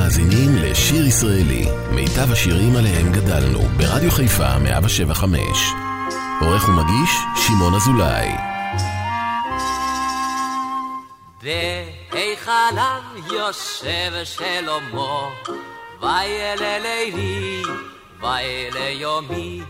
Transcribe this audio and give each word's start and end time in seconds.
מאזינים 0.00 0.56
לשיר 0.56 1.06
ישראלי, 1.06 1.66
מיטב 1.90 2.32
השירים 2.32 2.76
עליהם 2.76 3.12
גדלנו, 3.12 3.60
ברדיו 3.76 4.10
חיפה 4.10 4.58
175. 4.58 5.40
עורך 6.40 6.68
ומגיש, 6.68 7.10
שמעון 7.36 7.74
אזולאי. 7.74 8.28
בהיכליו 11.42 13.02
יושב 13.32 14.12
שלמה, 14.24 15.28
וילא 16.00 16.78
לילי, 16.78 17.62
וילא 18.20 18.88
יומי. 19.00 19.62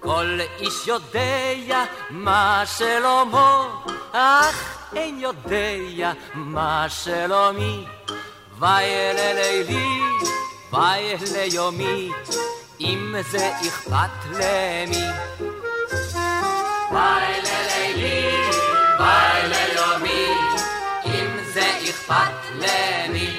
כל 0.00 0.38
איש 0.58 0.86
יודע 0.86 1.84
מה 2.10 2.62
שלמה, 2.78 3.68
אך 4.12 4.88
אין 4.96 5.18
יודע 5.20 6.12
מה 6.34 6.86
שלומי. 6.88 7.84
וילא 8.60 9.32
לילי, 9.32 10.00
וילא 10.72 11.38
יומי, 11.52 12.10
אם 12.80 13.14
זה 13.30 13.52
אכפת 13.60 14.24
למי. 14.30 15.04
וילא 16.90 17.58
לילי, 17.68 18.50
וילא 18.98 19.80
יומי, 19.80 20.26
אם 21.06 21.38
זה 21.52 21.70
אכפת 21.84 22.54
למי. 22.54 23.38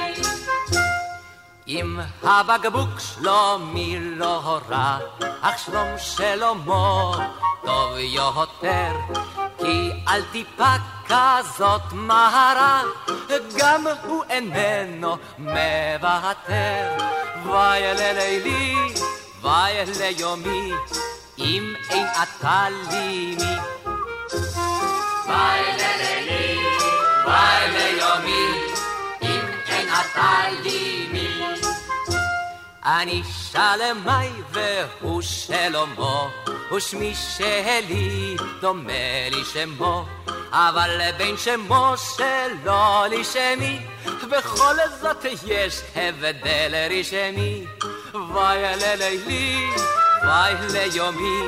אם 1.68 2.00
הבקבוק 2.24 3.00
שלומי 3.00 3.98
לא 4.00 4.60
רע, 4.70 4.98
אך 5.42 5.60
שלום 5.60 5.98
שלמה 5.98 7.12
טוב 7.66 7.98
יותר, 7.98 8.92
כי 9.58 9.92
על 10.06 10.22
טיפה 10.32 10.76
כזאת 11.10 11.82
מהרה, 11.92 12.84
גם 13.58 13.88
הוא 14.04 14.24
איננו 14.30 15.18
מוותר. 15.38 16.98
וילא 17.46 18.12
לילי, 18.12 18.76
וילא 19.42 20.06
יומי, 20.18 20.72
אם 21.38 21.74
אין 21.90 22.06
אתה 22.24 22.66
לי 22.92 23.36
מי. 23.40 23.56
וילא 25.26 25.92
לילי, 25.98 26.60
וילא 27.26 28.02
יומי, 28.02 28.46
אם 29.22 29.42
אין 29.68 29.88
אתה 29.88 30.50
לי. 30.64 30.99
אני 32.86 33.22
שלמי 33.52 34.30
והוא 34.52 35.22
שלמה, 35.22 36.30
ושמי 36.76 37.14
שלי 37.16 38.36
דומה 38.62 39.30
לי 39.32 39.46
שמו, 39.54 40.06
אבל 40.52 41.12
בין 41.18 41.38
שמו 41.38 41.94
שלו 41.98 43.04
לי 43.10 43.24
שמי, 43.24 43.80
בכל 44.30 44.76
זאת 45.02 45.26
יש 45.46 45.82
הבדל 45.96 46.88
רשמי. 46.92 47.66
וילא 48.14 48.94
לילי, 48.96 49.70
וילא 50.22 50.96
יומי, 50.96 51.42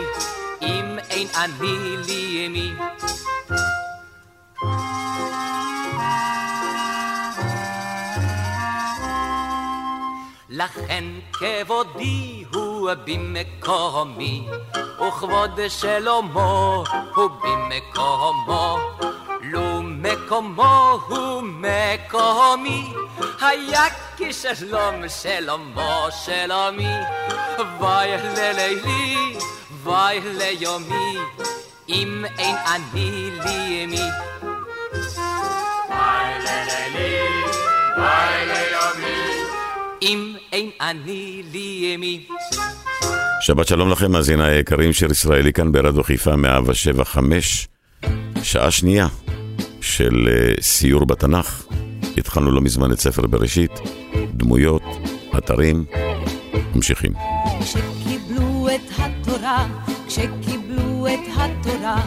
אם 0.62 1.00
אין 1.10 1.28
אני 1.36 1.98
לי 2.08 2.48
מי. 2.48 2.74
לכן 10.54 11.04
כבודי 11.34 12.44
הוא 12.54 12.92
במקומי, 13.06 14.48
וכבוד 15.08 15.60
שלמה 15.68 16.84
הוא 17.16 17.30
במקומו. 17.44 18.78
לו 19.42 19.82
מקומו 19.82 21.00
הוא 21.08 21.42
מקומי, 21.44 22.94
היה 23.42 23.84
כשלום 24.18 25.10
שלמה 25.22 26.08
שלומי. 26.26 26.96
וילא 27.80 28.52
לילי, 28.52 29.38
וילא 29.84 30.44
יומי, 30.60 31.18
אם 31.90 32.26
אין 32.38 32.56
אני 32.66 33.32
לי 33.44 33.86
מי. 33.86 34.02
וילא 35.90 36.64
לילי, 36.68 37.44
וילא 37.98 38.54
יומי 38.54 38.71
אם 40.02 40.34
אין 40.52 40.70
אני 40.82 41.44
לי 41.52 41.98
מי. 41.98 42.28
שבת 43.42 43.68
שלום 43.68 43.90
לכם, 43.90 44.12
מאזיני 44.12 44.44
היקרים, 44.44 44.94
שיר 44.94 45.12
ישראלי 45.12 45.54
כאן 45.54 45.72
ברדיו 45.72 46.04
חיפה 46.04 46.36
175, 46.36 47.68
שעה 48.44 48.72
שנייה 48.72 49.08
של 49.82 50.28
uh, 50.28 50.62
סיור 50.62 51.06
בתנ"ך. 51.06 51.64
התחלנו 52.18 52.52
לא 52.52 52.62
מזמן 52.62 52.92
את 52.92 53.00
ספר 53.00 53.28
בראשית, 53.28 53.72
דמויות, 54.34 54.84
אתרים, 55.38 55.86
ממשיכים. 56.76 57.14
כשקיבלו 57.62 58.68
את 58.76 59.00
התורה, 59.00 59.68
כשקיבלו 60.08 61.08
את 61.08 61.34
התורה, 61.36 62.02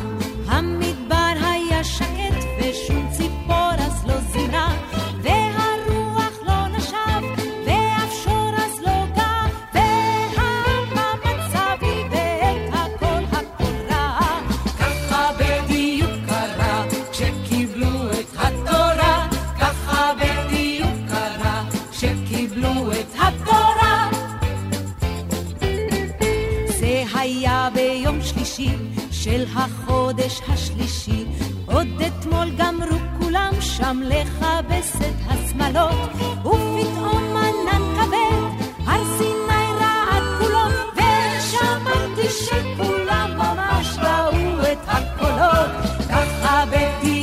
של 29.10 29.44
החודש 29.54 30.41
השלישי, 30.48 31.25
עוד 31.66 31.88
אתמול 32.06 32.50
גמרו 32.59 32.98
כולם 33.20 33.53
שם 33.60 34.00
לכבס 34.04 34.97
את 34.97 35.15
השמלות, 35.28 36.10
ופתאום 36.41 37.37
ענן 37.37 37.82
כבד, 37.94 38.65
הר 38.87 39.04
סיני 39.19 39.66
רעד 39.81 40.22
כולו, 40.38 40.59
ושמעתי 40.94 42.28
שכולם 42.28 43.31
ממש 43.37 43.97
ראו 43.98 44.72
את 44.72 44.78
הקולות, 44.86 45.71
ככה 46.10 46.65
בדיוק 46.71 47.13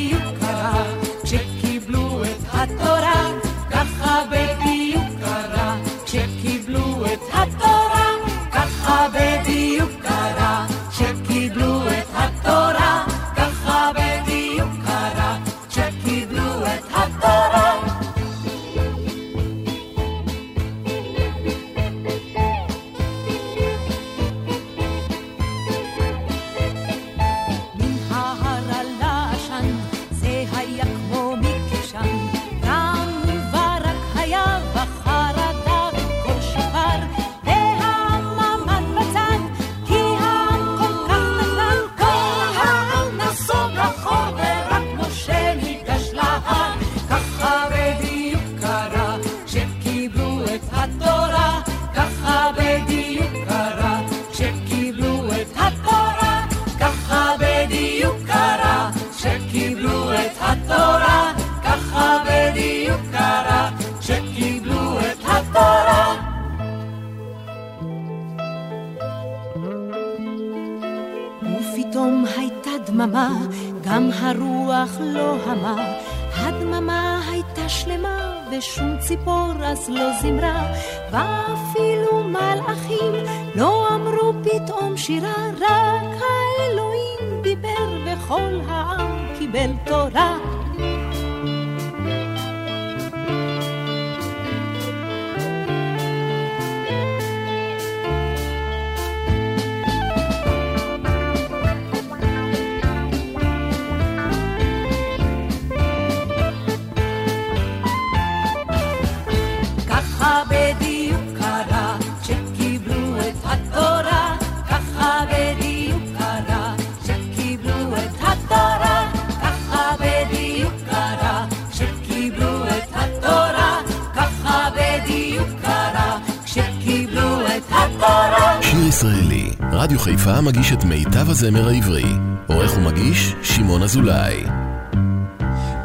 רדיו 129.71 129.99
חיפה 129.99 130.41
מגיש 130.41 130.71
את 130.73 130.83
מיטב 130.83 131.29
הזמר 131.29 131.67
העברי. 131.67 132.05
עורך 132.47 132.77
ומגיש, 132.77 133.33
שמעון 133.43 133.83
אזולאי. 133.83 134.43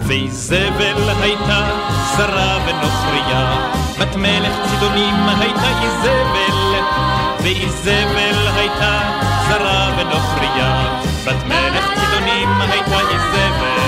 ואיזבל 0.07 1.11
הייתה 1.23 1.69
זרה 2.17 2.59
ונוכריה, 2.67 3.71
בת 4.01 4.17
מלך 4.17 4.55
צידונים 4.71 5.15
הייתה 5.41 5.83
איזבל, 5.83 6.75
ואיזבל 7.43 8.49
הייתה 8.57 9.01
זרה 9.49 9.97
ונוכריה, 9.99 11.01
בת 11.27 11.45
מלך 11.47 11.85
צידונים 11.95 12.49
הייתה 12.61 13.01
איזבל. 13.01 13.87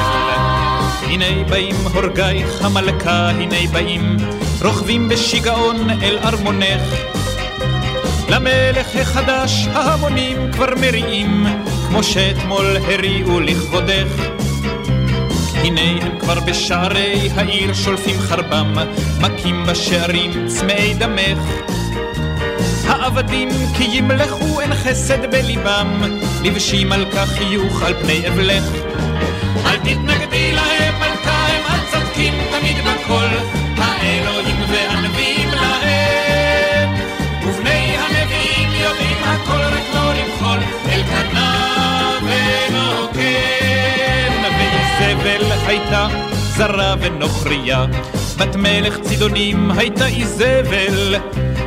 הנה 1.02 1.44
באים 1.50 1.76
הורגייך 1.94 2.64
המלכה, 2.64 3.30
הנה 3.30 3.72
באים, 3.72 4.16
רוכבים 4.62 5.08
בשיגעון 5.08 5.90
אל 5.90 6.18
ארמונך. 6.24 6.82
למלך 8.28 8.96
החדש 8.96 9.66
ההמונים 9.72 10.52
כבר 10.52 10.74
מריעים, 10.80 11.46
כמו 11.88 12.02
שאתמול 12.02 12.76
הריעו 12.76 13.40
לכבודך. 13.40 14.28
הנה 15.54 15.80
הם 15.80 16.18
כבר 16.18 16.40
בשערי 16.40 17.28
העיר 17.36 17.74
שולפים 17.74 18.20
חרבם, 18.20 18.74
מכים 19.20 19.66
בשערים 19.66 20.46
צמאי 20.46 20.94
דמך. 20.94 21.38
העבדים 22.86 23.48
כי 23.76 23.84
ימלכו 23.84 24.60
אין 24.60 24.74
חסד 24.74 25.30
בליבם, 25.30 26.02
לבשים 26.44 26.92
על 26.92 27.04
כך 27.12 27.28
חיוך 27.28 27.82
על 27.82 27.94
פני 27.94 28.28
אבלך. 28.28 28.64
אל 29.66 29.76
תתנגדי 29.76 30.52
להם 30.52 30.94
מלכה 30.94 31.46
הם 31.46 31.62
הצדקים 31.66 32.34
תמיד 32.50 32.76
בכל, 32.84 33.57
הייתה 45.88 46.08
זרה 46.56 46.94
ונוכריה, 47.00 47.86
בת 48.38 48.56
מלך 48.56 48.98
צידונים 49.00 49.70
הייתה 49.70 50.06
איזבל, 50.06 51.14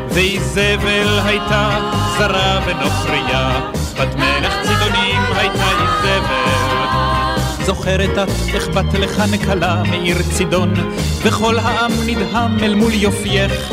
ואיזבל 0.10 1.20
הייתה 1.26 1.80
זרה 2.18 2.60
ונוכריה, 2.66 3.62
בת 4.00 4.16
מלך 4.16 4.54
צידונים 4.62 5.22
הייתה 5.36 5.70
איזבל. 5.70 7.66
זוכרת 7.66 8.18
את 8.18 8.30
איך 8.54 8.68
בת 8.68 8.94
לך 8.94 9.20
נקלה 9.32 9.84
מעיר 9.90 10.18
צידון, 10.32 10.74
וכל 11.22 11.60
העם 11.60 11.92
נדהם 12.06 12.64
אל 12.64 12.76
מול 12.76 12.94
יופייך. 12.94 13.72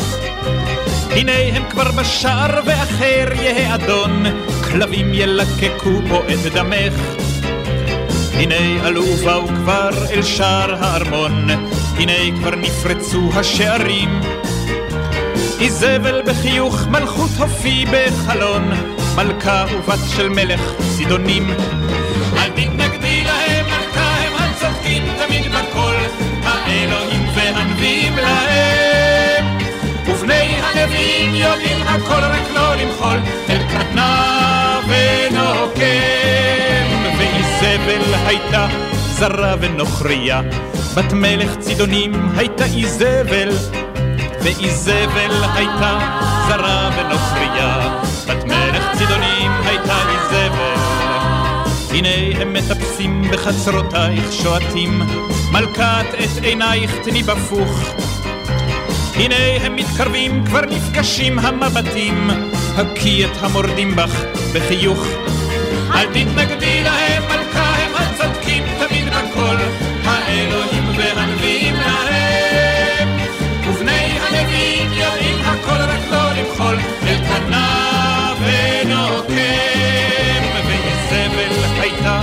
הנה 1.11 1.33
הם 1.55 1.63
כבר 1.71 1.91
בשער 1.91 2.61
ואחר 2.65 3.29
יהא 3.43 3.75
אדון, 3.75 4.25
כלבים 4.71 5.15
ילקקו 5.15 6.01
בו 6.09 6.23
את 6.23 6.53
דמך. 6.53 7.28
הנה 8.39 8.87
עלו 8.87 9.05
ובאו 9.05 9.47
כבר 9.47 9.91
אל 10.11 10.23
שער 10.23 10.85
הארמון, 10.85 11.47
הנה 11.97 12.13
כבר 12.39 12.55
נפרצו 12.55 13.31
השערים. 13.35 14.21
איזבל 15.61 16.23
בחיוך 16.27 16.87
מלכות 16.87 17.31
הופי 17.39 17.85
בחלון, 17.93 18.71
מלכה 19.17 19.65
ובת 19.73 19.99
של 20.17 20.29
מלך 20.29 20.61
צידונים. 20.97 21.51
אל 22.37 22.51
תתנגדי 22.51 23.25
להם 23.25 23.67
מלכה 23.67 24.15
הם 24.17 24.33
הצודקים 24.37 25.03
תמיד 25.19 25.53
בכל, 25.53 25.95
האלוהים 26.43 27.29
והנביאים 27.35 28.17
להם. 28.17 29.59
ובני 30.07 30.61
הנביאים 30.63 31.35
יודעים 31.35 31.87
הכל 31.87 32.23
רק 32.23 32.51
לא 32.55 32.75
למחול, 32.75 33.19
אל 33.51 33.59
קטנה 33.63 34.38
הייתה 38.29 38.67
זרה 38.93 39.55
ונוכריה, 39.61 40.41
בת 40.97 41.13
מלך 41.13 41.57
צידונים 41.59 42.13
הייתה 42.37 42.65
איזבל, 42.65 43.49
ואיזבל 44.43 45.45
הייתה 45.55 45.99
זרה 46.49 46.91
ונוכריה, 46.97 48.01
בת 48.27 48.45
מלך 48.45 48.85
צידונים 48.99 49.51
הייתה 49.65 49.97
איזבל. 50.11 50.79
הנה 51.91 52.41
הם 52.41 52.53
מטפסים 52.53 53.23
בחצרותייך 53.33 54.33
שועטים, 54.33 55.03
מלכת 55.53 56.07
את 56.15 56.45
עינייך 56.45 56.95
תני 57.05 57.23
בפוך. 57.23 57.95
הנה 59.15 59.37
הם 59.61 59.77
מתקרבים, 59.77 60.45
כבר 60.45 60.61
נפגשים 60.61 61.39
המבטים, 61.39 62.31
הקי 62.77 63.25
את 63.25 63.31
המורדים 63.41 63.97
בך 63.97 64.23
בחיוך. 64.55 65.07
אל 65.95 66.07
תתנגדי 66.07 66.83
להם, 66.85 67.38
בכל, 69.39 69.57
האלוהים 70.05 70.85
והנביאים 70.97 71.75
להם. 71.75 73.09
ובני 73.69 74.19
הנביאים 74.21 74.93
יודעים 74.93 75.39
הכל 75.45 75.73
רק 75.73 76.01
לא 76.11 76.33
למחול, 76.33 76.77
אלקנה 77.03 78.35
ונוקם. 78.41 79.35
ואיזבל 80.67 81.81
הייתה 81.81 82.21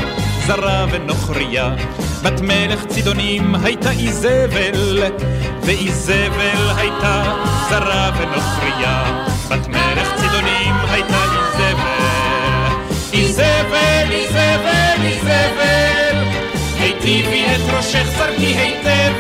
זרה 0.48 0.86
ונוכריה, 0.92 1.76
בת 2.24 2.42
מלך 2.42 2.86
צידונים 2.86 3.56
הייתה 3.64 3.92
איזבל, 3.92 5.04
ואיזבל 5.64 6.70
הייתה 6.78 7.24
זרה 7.70 8.12
ונוכריה, 8.18 9.26
בת 9.50 9.68
מלך 9.68 10.08
צידונים 10.16 10.76
הייתה 10.92 11.24
איזבל. 11.24 11.96
איזבל, 13.14 14.12
איזבל, 14.12 15.06
איזבל, 15.06 15.95
היטיבי 17.06 17.46
את 17.46 17.74
ראשך 17.74 18.04
זרקי 18.18 18.46
היטב. 18.46 19.14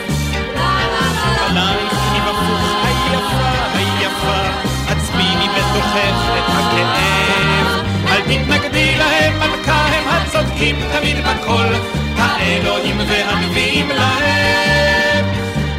עלייך 1.39 1.93
היא 2.13 2.21
בפוך 2.21 2.85
היפה, 2.85 3.77
היפה, 3.77 4.41
עצביני 4.87 5.47
בתוכך 5.49 6.17
את 6.37 6.43
הכאב. 6.47 7.85
אל 8.07 8.21
תתנגדי 8.21 8.95
להם, 8.97 9.33
מלכה 9.39 9.85
הם 9.85 10.03
הצודקים 10.07 10.75
תמיד 10.93 11.17
בכל, 11.17 11.73
האלוהים 12.17 12.97
והנביאים 13.07 13.89
להם. 13.89 15.25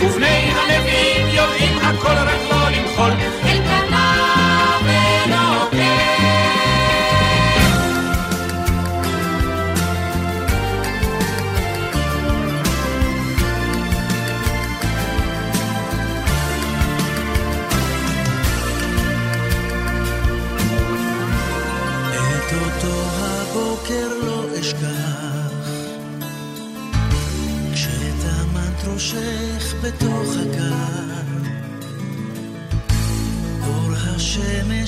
ובני 0.01 0.51
הנביאים 0.51 1.27
יודעים 1.29 1.79
הכל 1.79 2.09
רק 2.09 2.41
לא 2.51 2.69
למחול, 2.71 3.11
אלקנה 3.45 3.66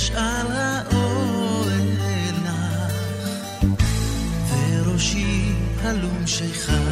השמש 0.09 0.17
על 0.17 0.53
האוהל 0.53 1.83
נח 2.45 2.93
וראשי 4.49 5.53
הלום 5.83 6.27
שיכר 6.27 6.88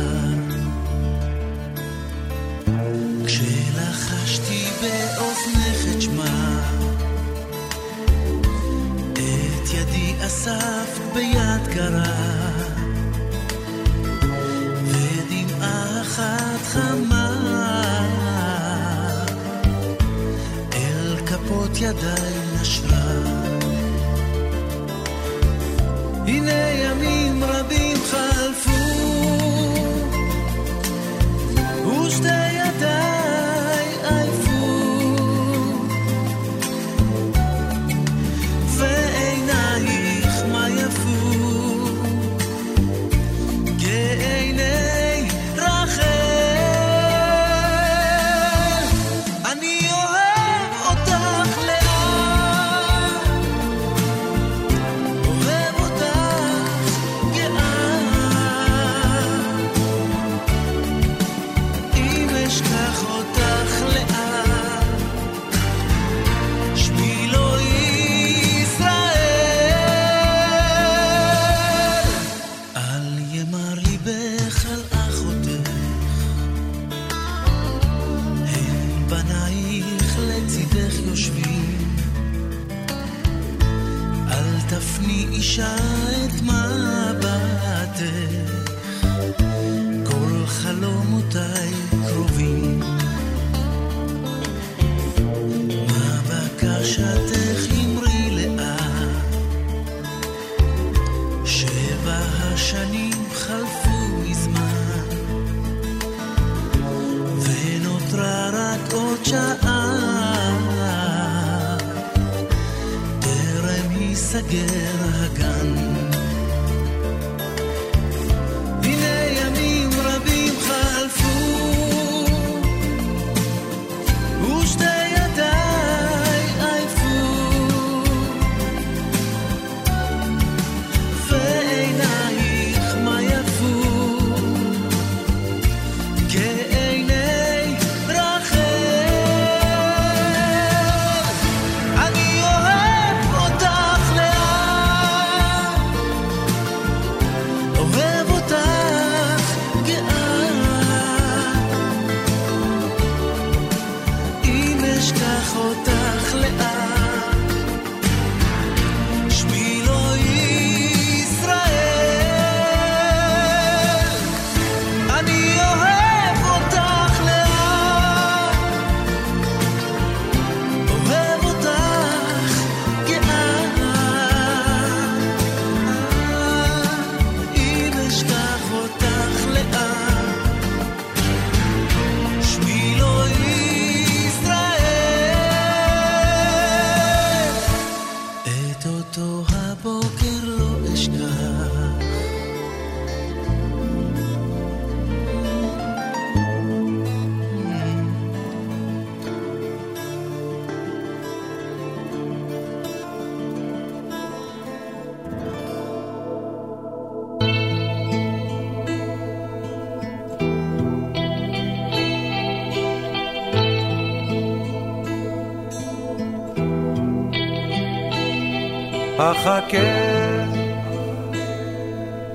אחכה. 219.31 219.77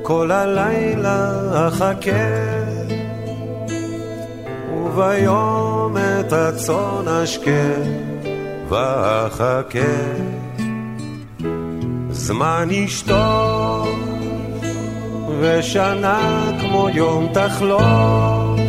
כל 0.03 0.31
הלילה 0.31 1.31
אחכה. 1.67 2.11
וביום 4.73 5.97
את 5.97 6.33
הצאן 6.33 7.07
אשקה 7.07 7.73
ואחכה. 8.69 9.79
זמן 12.11 12.67
ישתוק 12.71 13.87
ושנה 15.39 16.51
כמו 16.61 16.89
יום 16.93 17.27
תחלוף 17.33 18.59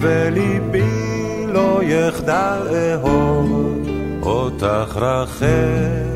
וליבי 0.00 1.46
לא 1.48 1.80
יחדל 1.82 2.62
אהוב 2.94 3.78
אותך 4.22 4.96
רחל 4.96 6.09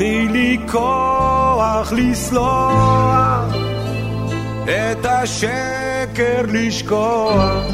תני 0.00 0.28
לי 0.28 0.58
כוח 0.70 1.92
לסלוח, 1.92 3.54
את 4.64 5.06
השקר 5.06 6.42
לשכוח, 6.48 7.64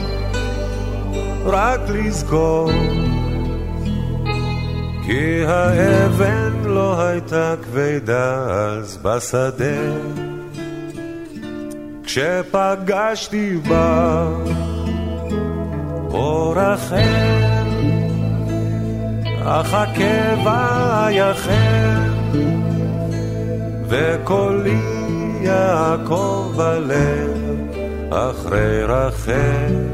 רק 1.44 1.80
לזכור, 1.88 2.70
כי 5.04 5.44
האבן 5.46 6.52
לא 6.64 7.00
הייתה 7.00 7.54
כבדה 7.62 8.34
אז 8.48 8.96
בשדה, 9.02 9.92
כשפגשתי 12.04 13.56
בה 13.68 14.28
אור 16.10 16.74
אחר. 16.74 17.46
אחכה 19.48 20.34
ויחל, 20.44 22.15
וקולי 23.88 24.80
יעקב 25.42 26.52
בלב 26.56 27.30
אחרי 28.10 28.82
רחל. 28.84 29.85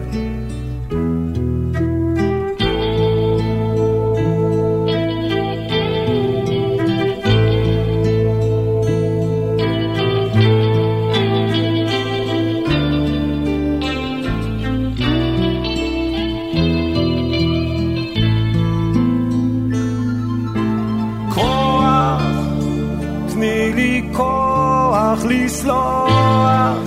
כוח 25.12 25.24
לסלוח, 25.24 26.78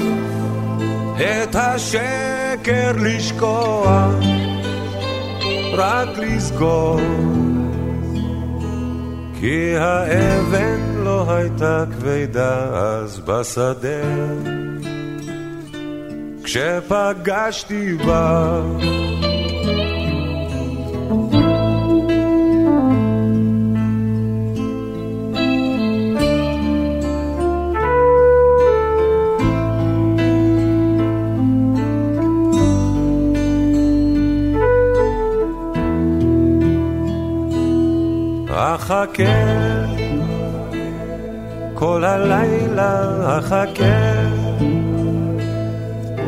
את 1.16 1.56
השקר 1.56 2.92
לשכוח, 2.96 4.14
רק 5.74 6.18
לזכור, 6.18 7.00
כי 9.40 9.78
האבן 9.78 11.04
לא 11.04 11.32
הייתה 11.32 11.84
כבדה 11.92 12.64
אז 12.74 13.20
בשדה, 13.20 14.02
כשפגשתי 16.44 17.94
בה. 17.94 18.62
אחכה, 38.86 39.86
כל 41.74 42.04
הלילה 42.04 43.38
אחכה, 43.38 43.86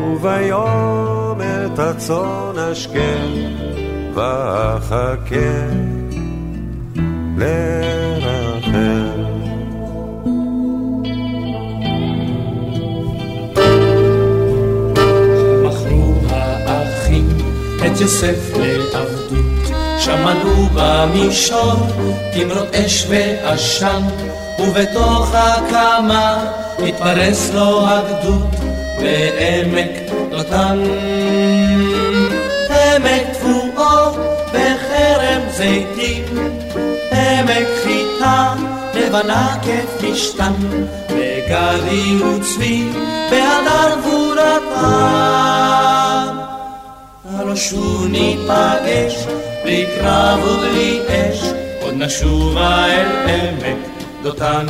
וביום 0.04 1.42
את 1.42 1.80
הצאן 1.80 2.58
אשקה, 2.72 3.00
ואחכה 4.14 5.38
לרחל. 7.38 8.78
מכרו 15.64 16.14
האחים 16.32 17.28
את 17.86 18.02
יוסף 18.02 18.54
לעבדות. 18.58 19.57
שמענו 20.08 20.70
במישור 20.74 21.74
תמרות 22.34 22.76
אש 22.76 23.06
ועשן, 23.10 24.02
ובתוך 24.60 25.30
הקמה 25.34 26.52
התפרס 26.80 27.52
לו 27.54 27.88
הגדוד 27.88 28.56
בעמק 29.00 29.92
דותן. 30.32 30.80
עמק 32.70 33.24
תבואו 33.40 34.12
בחרם 34.54 35.42
זיתים, 35.50 36.24
עמק 37.12 37.68
חיטה 37.84 38.54
לבנה 38.94 39.58
כפשתן, 39.62 40.54
וגדי 41.10 42.24
וצבי 42.24 42.90
בהדר 43.30 43.96
גבורתם. 44.02 45.87
הלא 47.48 47.56
שוב 47.56 48.08
ניפגש, 48.08 49.28
בלי 49.64 49.86
קרב 49.96 50.40
ובלי 50.44 51.00
אש, 51.08 51.42
עוד 51.82 51.94
נשובה 51.98 52.86
אל 52.86 53.30
עמק 53.30 53.78
דותן. 54.24 54.66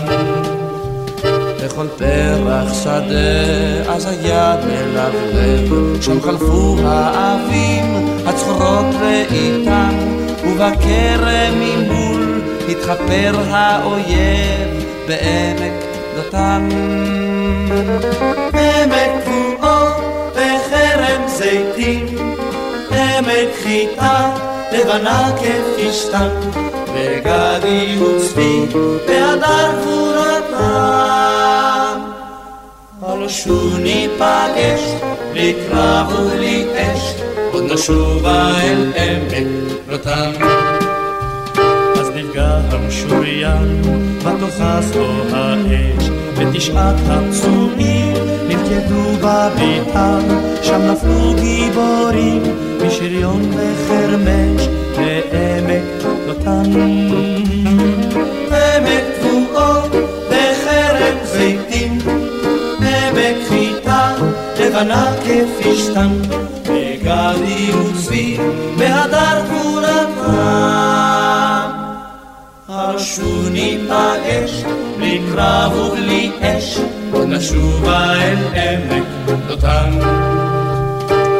לכל 1.63 1.88
פרח 1.98 2.74
שדה, 2.84 3.93
אז 3.93 4.05
היד 4.05 4.60
מלבלב, 4.65 6.01
שם 6.01 6.22
חלפו 6.22 6.77
האבים, 6.84 8.07
הצחורות 8.25 8.86
לאיתן, 9.01 9.96
ובכרם 10.43 11.53
ממול 11.60 12.41
התחפר 12.69 13.36
האויב 13.50 14.86
בעמק 15.07 15.86
דותן. 16.15 16.69
עמק 18.53 19.25
תבואו 19.25 19.88
בחרם 20.31 21.27
זיתים, 21.27 22.06
עמק 23.27 23.50
חיטה 23.63 24.35
לבנה 24.72 25.31
כפשתן, 25.37 26.29
וגדי 26.94 27.98
וצבי 28.01 28.66
בהדר 29.07 29.72
גבורתם. 29.81 30.57
הלא 33.01 33.29
שוב 33.29 33.77
ניפגש, 33.79 34.81
בלי 35.33 35.53
קרב 35.70 36.13
ובלי 36.20 36.66
אש, 36.75 37.13
עוד 37.51 37.72
נשובה 37.72 38.51
אל 38.63 38.92
עמק 38.96 39.48
דותן. 39.90 40.31
אז 42.00 42.09
נפגע 42.16 42.59
המשוריין, 42.72 43.81
ותאחז 44.20 44.92
בו 44.92 45.07
האש, 45.33 46.09
ותשעת 46.35 46.96
הפצועים 47.09 48.13
נלכדו 48.70 49.03
בביתם, 49.22 50.20
שם 50.64 50.82
נפלו 50.82 51.34
גיבורים, 51.42 52.44
משריון 52.88 53.51
וחרמש, 53.53 54.68
לעמק 54.98 55.84
דותן. 56.27 56.72
עמק 58.51 59.03
תבואו 59.20 59.82
בחרם 60.30 61.18
זיתים, 61.24 61.98
עמק 62.80 63.48
חיטה 63.50 64.16
לבנה 64.60 65.14
כפשתן, 65.24 66.12
וגדי 66.64 67.72
וצבי 67.72 68.38
בהדר 68.77 69.42
גבורתם. 69.46 71.06
הרשו 72.77 73.50
ניפגש, 73.51 74.63
בלי 74.98 75.22
קרב 75.31 75.75
ובלי 75.77 76.31
אש, 76.42 76.77
נשובה 77.27 78.13
אל 78.13 78.37
עמק 78.53 79.03
דותן. 79.48 80.00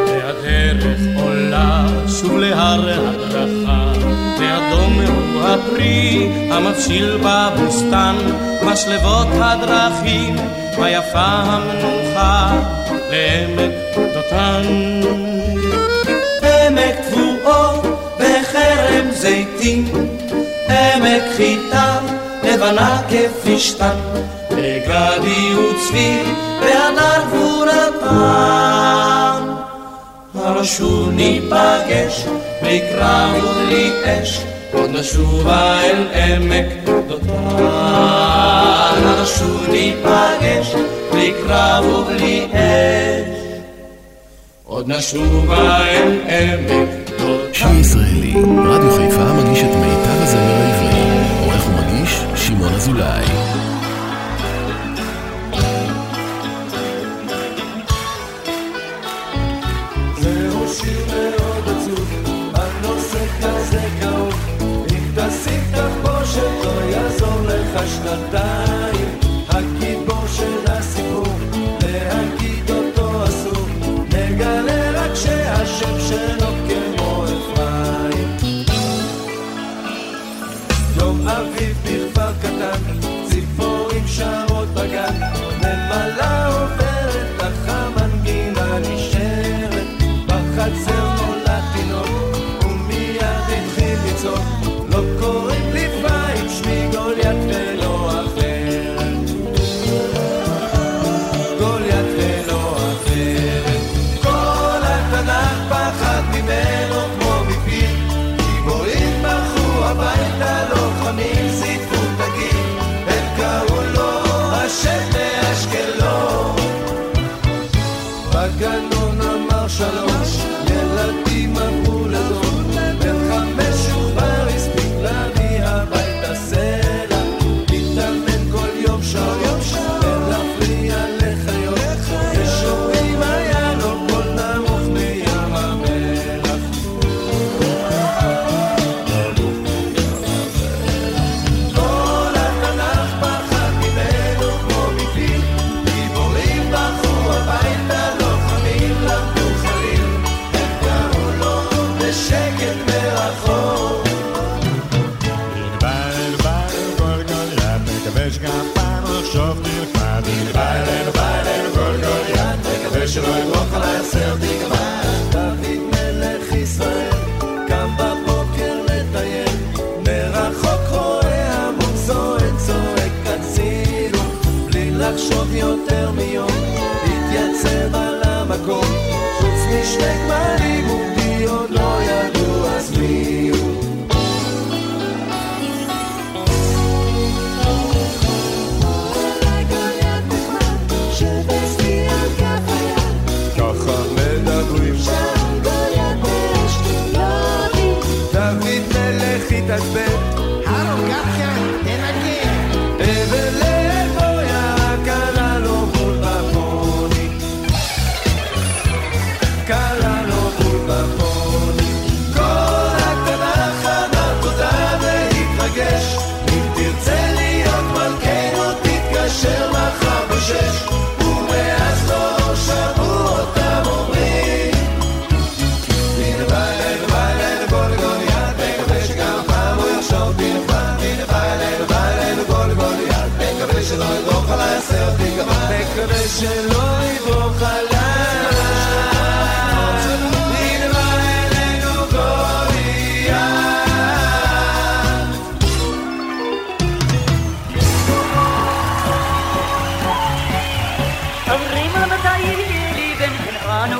והדרך 0.06 1.00
עולה 1.22 1.86
שוב 2.20 2.38
להר 2.38 3.08
הדרכה, 3.08 3.92
ואדום 4.40 5.00
הוא 5.00 5.42
הפרי 5.42 6.28
המבשיל 6.50 7.18
בבוסתן, 7.24 8.16
משלבות 8.62 9.28
הדרכים, 9.32 10.36
ויפה 10.78 11.24
המנוחה 11.24 12.60
לעמק 13.10 13.72
דותן. 13.96 14.62
עמק 16.42 16.96
תבואו 17.10 17.82
בחרם 18.18 19.10
זיתים, 19.10 19.84
עמק 20.68 21.22
חיטה 21.36 21.98
לבנה 22.42 23.02
כפשתן, 23.08 23.96
וגדי 24.50 25.54
וצבי 25.54 26.22
והדר 26.60 27.24
גבורתם. 27.28 28.18
הלא 30.34 30.64
שוב 30.64 31.10
ניפגש, 31.10 32.26
בלי 32.62 32.80
קרב 32.80 33.44
ובלי 33.44 33.92
אש, 34.04 34.40
עוד 34.72 34.90
נשובה 34.90 35.80
אל 35.80 36.06
עמק 36.14 36.66
דותן. 37.08 37.32
הלא 38.96 39.26
שוב 39.26 39.66
ניפגש, 39.70 40.74
בלי 41.12 41.32
קרב 41.46 41.84
ובלי 41.84 42.46
אש, 42.52 43.38
עוד 44.64 44.88
נשובה 44.88 45.86
אל 45.86 46.18
עמק 46.28 46.88
דותן. 47.18 47.52
שיר 47.52 47.68
ישראלי, 47.80 48.34
רדיו 48.66 48.90
חיפה 48.96 49.32
מגיש 49.32 49.62
את 49.62 49.76
מיטב 49.76 50.17
הזמר 50.28 50.40
העברי. 50.40 51.08
עורך 51.40 51.66
ומגיש, 51.68 52.24
שמעון 52.34 52.74
אזולאי. 52.74 53.24
לא 67.74 67.86
שנתיים. 67.86 69.18
הגיבור 69.48 70.17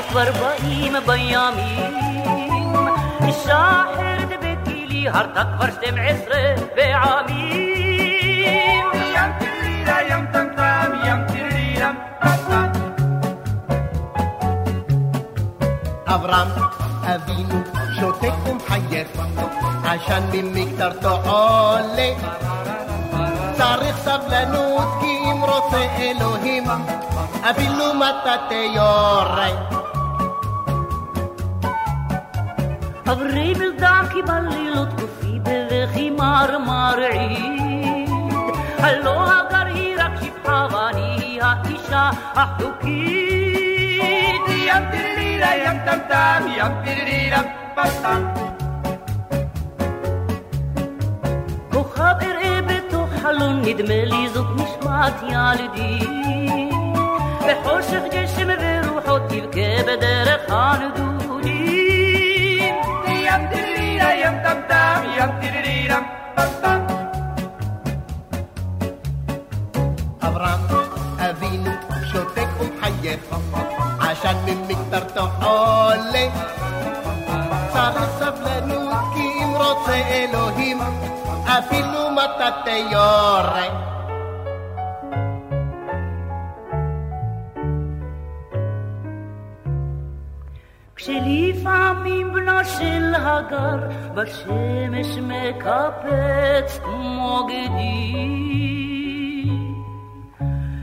כבר 0.09 0.33
באים 0.41 0.95
בימים. 1.07 1.95
אישה 3.27 3.85
אחרת 3.85 4.29
ביתי 4.41 4.87
לי 4.87 5.09
הרתה 5.09 5.43
כבר 5.57 5.71
שתים 5.71 5.95
עשרה 5.99 6.55
פעמים. 6.75 7.69
ים 9.15 9.33
טירירה 9.39 10.03
ים 10.03 10.27
טמטם 10.33 10.93
ים 11.07 11.27
טירירה 11.29 11.91
טמטם 12.21 12.69
אברהם 16.07 16.49
אבינו 17.03 17.61
שותק 18.01 18.33
ומחייך, 18.47 19.09
עשן 19.85 20.23
ממקטרתו 20.33 21.31
עולה. 21.31 22.13
צריך 23.57 23.97
סבלנות 25.39 25.39
כי 25.39 25.39
אם 25.39 25.45
רוצה 25.45 25.77
אלוהים, 25.99 26.65
אפילו 27.51 27.95
מטאטא 27.95 28.55
יורה. 28.55 29.49
חברי 33.07 33.55
בלדקי 33.55 34.23
בלילות 34.23 34.89
גופי 35.01 35.39
בבכי 35.43 36.11
מרמר 36.11 36.99
עיד. 37.13 38.11
הלא 38.79 39.33
הגר 39.33 39.67
היא 39.75 39.97
רק 39.99 40.13
שפחה 40.23 40.67
ואני 40.71 41.39
האישה 41.43 42.11
החוקית. 42.35 43.29
ים 44.49 44.91
טירירה 44.91 45.57
ים 45.57 45.79
טם 45.85 45.99
טם 46.09 46.47
ים 46.57 46.73
טירירה 53.29 53.55
פם 53.55 53.59
טם 53.59 53.59
כוכב 53.59 53.59
אראה 53.59 53.59
בתוך 53.59 53.59
חלון 53.59 53.63
נדמה 53.63 54.05
לי 54.05 54.29
זאת 54.29 54.47
נשמת 54.57 55.23
ילדי. 55.23 55.99
בחושך 57.39 58.03
גשם 58.13 58.49
ורוחות 58.61 59.23
תבכה 59.29 59.83
בדרך 59.87 60.41
הנדודים. 60.49 61.55
ים 63.09 63.49
טירירה 63.51 64.15
ים 64.15 64.35
טם 64.45 64.61
טם 64.69 65.03
ים 65.17 65.31
טירירה 65.41 65.99
פם 66.35 66.49
טם 66.63 66.87
אברהם 70.23 70.61
אבינו 71.19 71.71
שותק 72.13 72.49
ומחייך, 72.61 73.21
עשן 74.01 74.37
ממקטרתו 74.47 75.29
עולה. 75.43 76.29
צריך 77.73 78.11
סבלנות 78.19 78.95
כי 79.15 79.45
אם 79.45 79.51
רוצה 79.57 79.95
אלוהים, 79.95 80.79
אפילו 81.45 82.08
מטאטא 82.48 82.70
יורה. 82.92 83.68
כשלפעמים 90.96 92.34
בנו 92.34 92.66
של 92.66 93.14
הגר 93.16 93.90
בשמש 94.16 95.18
מקפץ 95.18 96.80
מוגדי. 96.86 98.14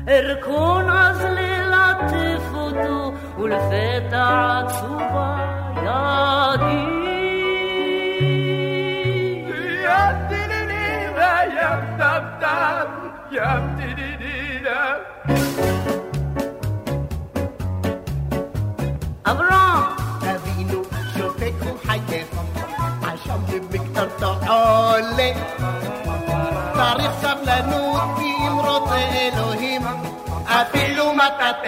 ארכון 0.08 0.90
אז 0.90 1.24
ללטף 1.24 2.42
אותו 2.54 3.12
ולפתע 3.38 4.60
עצובה 4.64 5.36
ידי. 5.76 7.00
ים 9.84 10.53
טירירה 11.65 11.71
ים 11.71 11.97
טם 11.97 12.23
טם 12.39 12.89
ים 13.31 13.75
טירירה 13.77 14.95
אברהם 19.25 19.83
אבינו 20.35 20.81
שותק 21.17 21.53
ומחייך, 21.59 22.27
עשן 23.01 23.39
ממקטרתו 23.47 24.33
עולה. 24.47 25.31
צריך 26.73 27.11
סבלנות 27.21 28.01
כי 28.17 28.47
אם 28.47 28.59
רוצה 28.59 28.95
אלוהים, 28.95 29.81
אפילו 30.45 31.13
מטאטא 31.13 31.65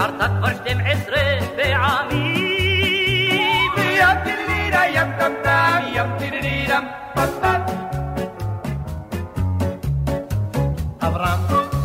ביתי 0.00 0.08
לי 0.08 0.20
הרתה 0.20 0.26
כבר 0.38 0.54
שתים 0.54 0.78
עשרה 0.86 1.22
פעמים 1.56 2.50
ים 3.78 4.18
טירירה 4.24 4.88
ים 4.88 5.08
טם 5.18 5.32
טם 5.42 5.80
ים 5.92 6.18
טירירה 6.18 6.80
פם 7.14 7.26
פם 7.40 7.60
אברהם 11.00 11.40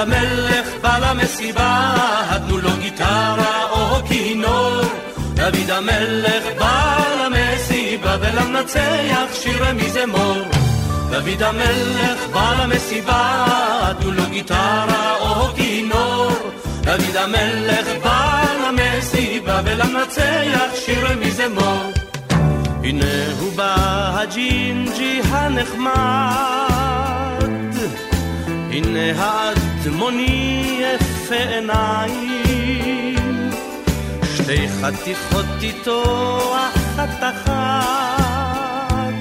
המלך 0.03 0.67
בא 0.81 0.97
למסיבה, 0.97 1.93
תנו 2.47 2.57
לו 2.57 2.69
גיטרה 2.81 3.63
או 3.69 4.05
כינור. 4.07 4.81
דוד 5.33 5.69
המלך 5.69 6.43
בא 6.59 6.97
למסיבה 7.19 8.17
ולמנצח 8.19 9.33
שיר 9.33 9.63
מזמור. 9.75 10.37
דוד 11.09 11.43
המלך 11.43 12.27
בא 12.33 12.63
למסיבה, 12.63 13.45
תנו 13.99 14.11
לו 14.11 14.23
גיטרה 14.29 15.15
או 15.19 15.47
כינור. 15.55 16.31
דוד 16.81 17.15
המלך 17.15 17.87
בא 18.03 18.43
למסיבה 18.67 19.61
ולמנצח 19.65 20.75
שיר 20.85 21.07
מזמור. 21.19 21.91
הנה 22.83 23.05
הוא 23.39 23.53
בא 23.55 23.75
הג'ינג'י 24.19 25.21
הנחמד 25.29 26.63
הנה 28.73 29.13
האדמוני 29.83 30.81
יפה 30.81 31.35
עיניים, 31.35 33.15
שתי 34.35 34.67
חתיכות 34.81 35.45
איתו 35.61 36.03
אחת 36.55 37.09
אחת, 37.19 39.13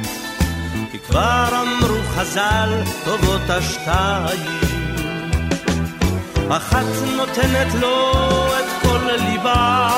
כי 0.92 0.98
כבר 0.98 1.48
אמרו 1.62 2.02
חז"ל 2.14 2.70
טובות 3.04 3.50
השתיים. 3.50 4.60
אחת 6.48 6.86
נותנת 7.16 7.74
לו 7.80 8.12
את 8.58 8.82
כל 8.82 9.10
ליבה, 9.18 9.88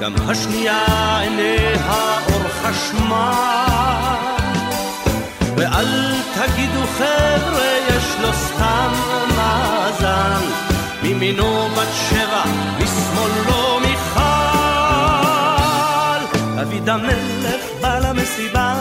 גם 0.00 0.14
השנייה 0.28 1.20
עיניה 1.20 2.18
אור 2.32 2.48
חשמל. 2.62 4.41
ואל 5.56 6.14
תגידו 6.34 6.82
חבר'ה, 6.98 7.78
יש 7.88 8.16
לו 8.20 8.32
סתם 8.32 8.92
מאזן, 9.36 10.42
מימינו 11.02 11.68
בת 11.68 11.88
שבע, 12.08 12.42
משמאלו 12.78 13.80
מיכל. 13.80 14.22
דוד 16.56 16.88
המלך 16.88 17.62
בא 17.80 17.98
למסיבה, 17.98 18.74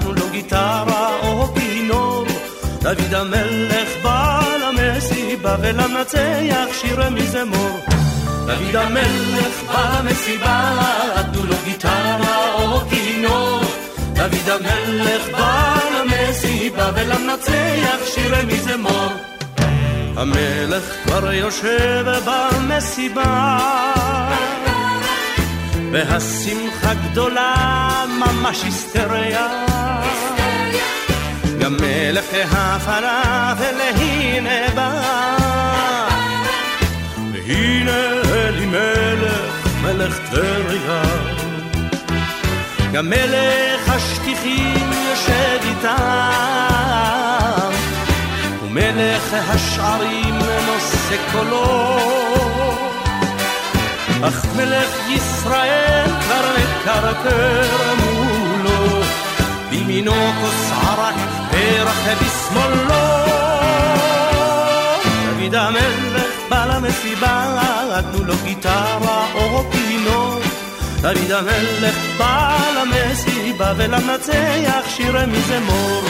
תנו 0.00 0.12
לו 0.12 0.28
גיטרה 0.30 1.16
או 1.22 1.54
כינור. 1.54 2.26
דוד 2.82 3.14
המלך 3.14 3.88
בא 4.02 4.40
למסיבה 4.60 5.56
ולמנצח 5.60 6.68
שיר 6.80 7.10
מזמור. 7.10 7.80
דוד 8.46 8.76
המלך 8.76 9.62
בא 9.72 10.00
למסיבה, 10.00 10.74
תנו 11.32 11.46
לו 11.46 11.54
גיטרה 11.64 12.54
או 12.54 12.80
כינור. 12.90 13.60
דוד 14.14 14.48
המלך 14.48 15.28
בא 15.38 15.77
למסיבה 16.38 16.90
ולמנצח 16.94 18.14
שירי 18.14 18.44
מזמור. 18.46 19.12
המלך 20.16 20.82
כבר 21.04 21.32
יושב 21.32 22.06
במסיבה. 22.24 23.58
והשמחה 25.92 26.94
גדולה 26.94 27.54
ממש 28.08 28.64
היסטריה. 28.64 29.64
גם 31.60 31.76
מלך 31.80 32.24
הפרה 32.52 33.54
ולהנה 33.58 34.74
בא 34.74 35.02
והנה 37.32 38.22
אלימלך 38.34 39.66
מלך 39.82 40.18
טבריה. 40.30 41.02
גם 42.92 43.10
מלך 43.10 43.88
השטיחים 43.88 44.90
יושב 45.10 45.57
איתם 45.78 47.70
ומלך 48.62 49.34
השערים 49.48 50.38
נושא 50.66 51.16
קולו. 51.32 51.98
אך 54.22 54.46
מלך 54.56 55.08
ישראל 55.08 56.10
כבר 56.20 56.56
מקרקר 56.58 57.94
מולו 57.98 59.02
בימינו 59.70 60.12
כוס 60.40 60.70
ערק 60.72 61.14
פרח 61.50 62.06
בשמאלו. 62.22 63.08
דוד 65.38 65.54
המלך 65.54 66.32
בא 66.48 66.64
למסיבה 66.66 67.58
תנו 68.12 68.24
לו 68.24 68.34
גיטרה 68.44 69.26
או 69.34 69.64
פינו 69.72 70.47
דוד 71.00 71.30
המלך 71.30 71.96
בא 72.18 72.58
למסיבה 72.76 73.72
ולמנצח 73.76 74.84
שירי 74.88 75.26
מזמור 75.26 76.02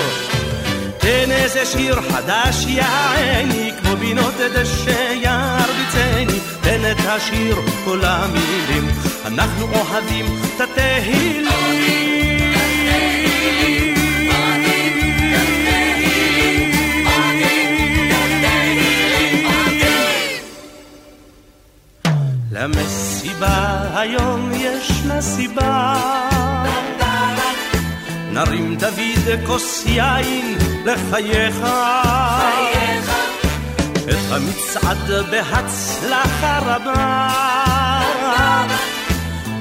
תן 0.99 1.31
איזה 1.31 1.67
שיר 1.67 2.01
חדש 2.01 2.67
יעני, 2.69 3.73
כמו 3.81 3.97
בינות 3.97 4.35
דשא 4.55 5.13
ירביצני, 5.13 6.41
תן 6.61 6.81
את 6.91 7.07
השיר 7.07 7.57
כל 7.85 8.01
המילים, 8.03 8.89
אנחנו 9.27 9.67
אוהבים 9.75 10.27
את 10.57 10.61
התהילים. 10.61 11.49
למסיבה 23.41 23.99
היום 24.01 24.51
ישנה 24.55 25.23
סיבה 25.23 25.95
נרים 28.33 28.77
דוד 28.77 29.47
כוס 29.47 29.87
יין 29.87 30.59
לחייך. 30.85 31.57
את 34.09 34.33
המצעד 34.33 35.11
בהצלחה 35.31 36.59
רבה. 36.59 37.29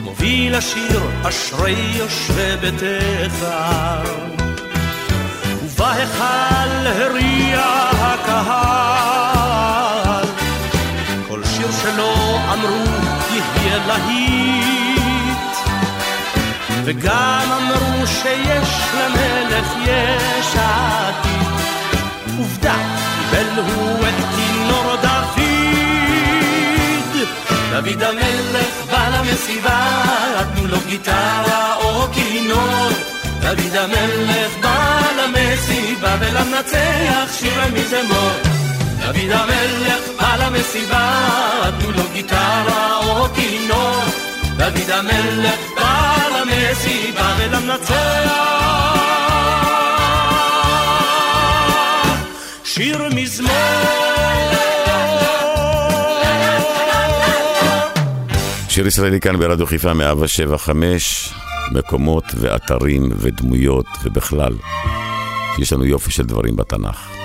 מוביל 0.03 0.55
השיר 0.55 1.01
אשרי 1.23 1.75
יושבי 1.95 2.55
ביתך. 2.61 3.45
ובהיכל 5.63 6.87
הריע 6.87 7.96
וגם 16.89 17.51
אמרו 17.51 18.07
שיש 18.07 18.69
למלך 18.97 19.67
יש 19.83 20.55
עתיד. 20.55 21.47
עובדה, 22.37 22.75
קיבל 23.19 23.63
הוא 23.63 24.07
את 24.07 24.15
כינור 24.35 24.95
דוד. 25.01 25.41
דוד 27.71 28.03
המלך 28.03 28.85
בא 28.91 29.09
למסיבה, 29.09 29.79
תנו 30.55 30.67
לו 30.67 30.77
גיטרה 30.87 31.75
או 31.75 32.07
כינור. 32.13 32.89
דוד 33.41 33.75
המלך 33.75 34.51
בא 34.61 34.99
למסיבה 35.17 36.15
ולמנצח 36.19 37.33
שירי 37.39 37.69
מזמור. 37.73 38.31
דוד 38.99 39.31
המלך 39.31 40.01
בא 40.19 40.35
למסיבה, 40.35 41.23
תנו 41.79 41.91
לו 41.91 42.03
גיטרה 42.13 42.97
או 42.97 43.27
כינור. 43.35 44.26
דוד 44.57 44.89
המלך 44.89 45.59
בא 45.75 46.15
למסיבה 46.29 47.35
ולמנצח 47.39 48.47
שיר 52.63 53.09
מזמור 53.15 53.51
שיר 58.69 58.87
ישראלי 58.87 59.19
כאן 59.19 59.37
ברדיו 59.37 59.65
חיפה 59.65 59.93
מאבא 59.93 60.27
שבע 60.27 60.57
חמש 60.57 61.33
מקומות 61.71 62.25
ואתרים 62.39 63.09
ודמויות 63.15 63.87
ובכלל 64.03 64.53
יש 65.59 65.73
לנו 65.73 65.85
יופי 65.85 66.11
של 66.11 66.23
דברים 66.23 66.55
בתנ"ך. 66.55 67.16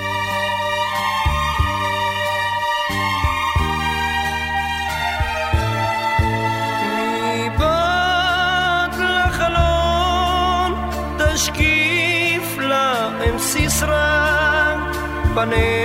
paner 15.35 15.82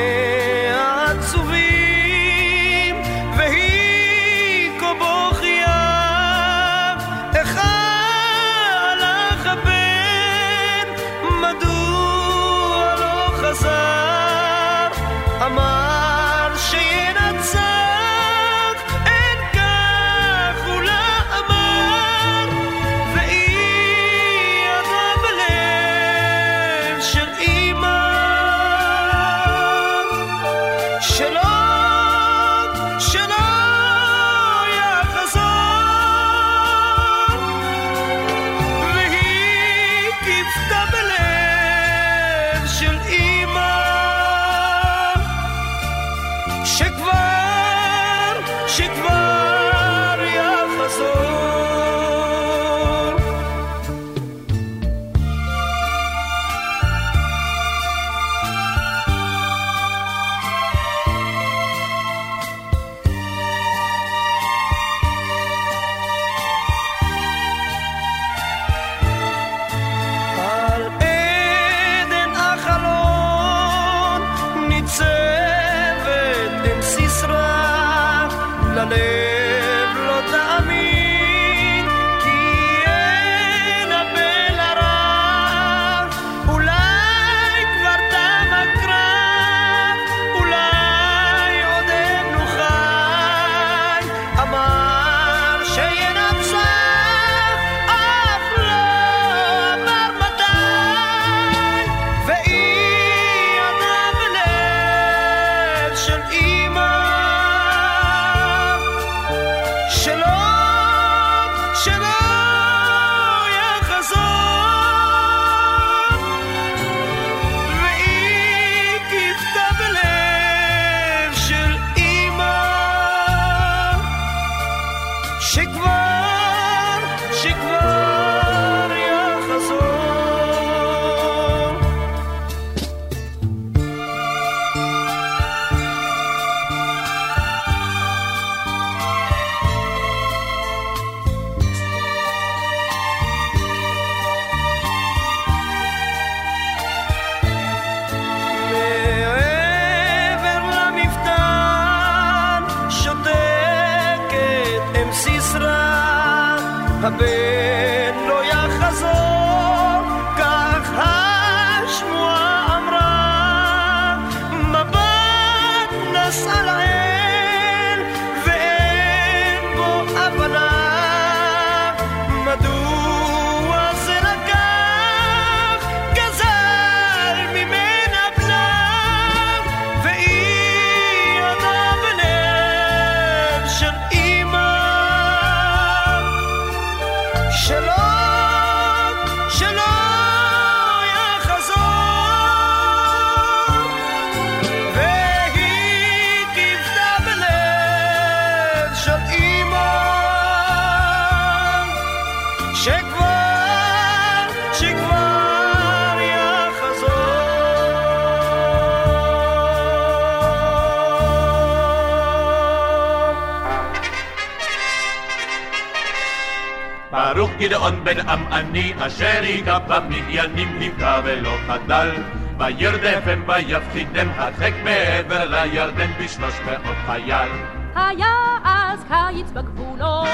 ברוך 217.38 217.52
גדעון 217.60 218.04
בן 218.04 218.30
עמעני 218.30 218.94
אשר 219.00 219.40
היכה 219.42 219.80
במדיינים 219.80 220.80
נפגע 220.80 221.22
ולא 221.24 221.54
חדל. 221.68 222.12
וירדפם 222.58 223.44
ויפחידם 223.48 224.30
הרחק 224.36 224.74
מעבר 224.84 225.46
לירדן 225.46 226.12
בשלוש 226.20 226.54
מאות 226.66 226.98
חייל. 227.06 227.50
היה 227.96 228.34
אז 228.64 229.00
קיץ 229.08 229.52
בגבולות, 229.52 230.28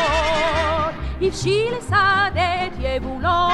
הבשיל 1.22 1.74
שדת 1.90 2.74
יבולות, 2.80 3.52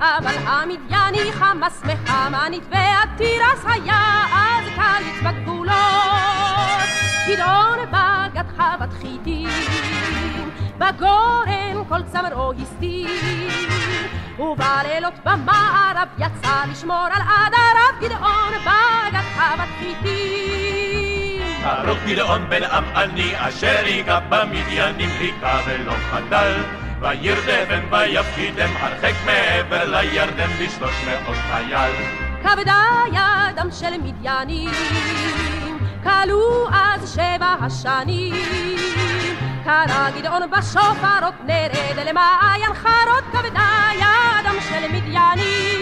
אבל 0.00 0.34
המדייני 0.46 1.32
חמס 1.32 1.82
מחמנית 1.84 2.62
והתירס 2.70 3.64
היה 3.64 4.24
אז 4.32 4.64
קיץ 4.74 5.22
בגבולות. 5.22 5.72
גדעון 7.28 7.78
בגד 7.90 8.44
חוות 8.56 8.92
חיטים, 9.00 9.48
בגורן 10.78 11.84
כל 11.88 12.02
צמרו 12.02 12.52
הסתיר, 12.62 13.10
ובלילות 14.38 15.14
במערב 15.24 16.08
יצא 16.18 16.62
לשמור 16.70 17.06
על 17.12 17.22
עדריו, 17.22 18.00
גדעון 18.00 18.52
בגד 18.60 19.24
חוות 19.34 19.68
חיטים. 19.78 21.42
ברוך 21.84 21.98
גדעון 22.06 22.48
בן 22.48 22.64
עמעני 22.64 23.32
אשר 23.36 23.84
היכה 23.84 24.20
במדיינים 24.28 25.10
חיכה 25.18 25.60
ולא 25.66 25.92
חדל 26.10 26.62
וירדפם 27.00 27.82
ויפחידם 27.90 28.70
הרחק 28.80 29.14
מעבר 29.26 29.84
לירדן 29.84 30.50
בשלוש 30.60 30.94
מאות 31.06 31.36
חייל 31.50 31.92
כבדה 32.42 32.82
ידם 33.08 33.68
של 33.70 34.00
מדיינים, 34.02 34.70
כלו 36.02 36.68
אז 36.72 37.14
שבע 37.14 37.54
השנים. 37.60 39.11
קרא 39.64 40.10
גדעון 40.10 40.42
בשופרות 40.50 41.34
נרד 41.46 42.06
למעיין 42.06 42.74
חרות, 42.74 43.24
כבדה 43.32 43.88
ידם 43.94 44.56
של 44.68 44.92
מדיינים. 44.92 45.78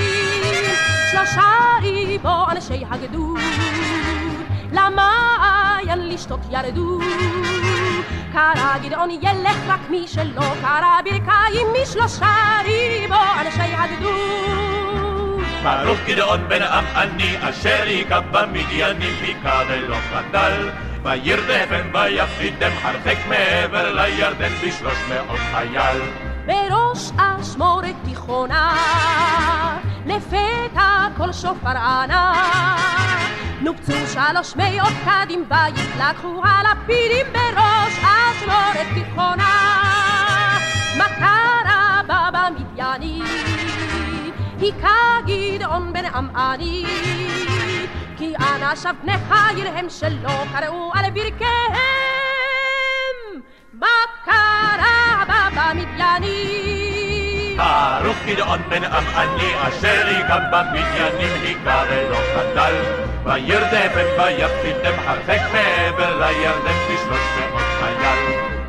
שלושה 1.11 1.51
ריבו 1.83 2.47
אנשי 2.51 2.85
הגדוד, 2.91 3.41
למעיין 4.73 6.09
לשתות 6.09 6.41
ירדו. 6.51 7.01
קרא 8.33 8.79
גדעון 8.83 9.11
ילך 9.11 9.57
רק 9.69 9.81
מי 9.91 10.09
שלא 10.09 10.55
קרא 10.61 11.01
ברכיים 11.05 11.67
משלושה 11.83 12.59
ריבו 12.65 13.15
אנשי 13.41 13.75
הגדוד. 13.75 14.71
ברוך 15.63 15.99
גדעון 16.07 16.49
בן 16.49 16.63
עמעני 16.63 17.37
אשר 17.41 17.83
היכה 17.83 18.21
במדיינים 18.21 19.17
חיכה 19.21 19.63
ולא 19.69 19.97
חדל 20.11 20.71
וירדפם 21.03 21.91
ויפחידם 21.93 22.73
הרחק 22.83 23.17
מעבר 23.29 23.95
לירדן 23.95 24.53
בשלוש 24.63 24.99
מאות 25.09 25.41
חייל 25.53 26.01
בראש 26.47 27.11
אשמורת 27.17 27.95
תיכונה, 28.05 28.77
לפתע 30.07 31.09
כל 31.17 31.33
שופר 31.33 31.69
ענה. 31.69 32.33
נופצו 33.61 33.93
שלוש 33.93 34.57
מאות 34.57 34.93
קדים 35.05 35.45
ויתלקחו 35.49 36.43
הלפידים 36.45 37.27
בראש 37.33 37.93
אשמורת 37.99 38.87
תיכונה. 38.95 39.79
מה 40.99 41.05
קרה 41.19 42.01
במדיינים? 42.33 43.25
היכה 44.61 45.19
גדעון 45.27 45.93
בן 45.93 46.05
עמעני. 46.05 47.40
כי 48.21 48.35
אנשיו 48.37 48.95
בני 49.03 49.13
חיל 49.29 49.67
הם 49.67 49.89
שלא 49.89 50.45
קראו 50.53 50.93
על 50.95 51.11
ברכיהם. 51.11 51.81
מה 53.73 53.87
קרה 54.25 55.25
במדיינים? 55.57 57.57
ברוך 57.57 58.17
גדעון 58.27 58.61
בן 58.69 58.85
עמעני 58.85 59.53
אשר 59.69 60.07
היכה 60.07 60.39
במדיינים 60.39 61.43
היכה 61.43 61.85
ולא 61.91 62.19
חדל 62.35 62.75
וירדפם 63.25 64.09
ויפחידם 64.19 64.99
הרחק 65.07 65.41
מעבר 65.53 66.19
לירדן 66.19 66.79
בשלוש 66.87 67.27
מאות 67.39 67.69
חייל 67.81 68.21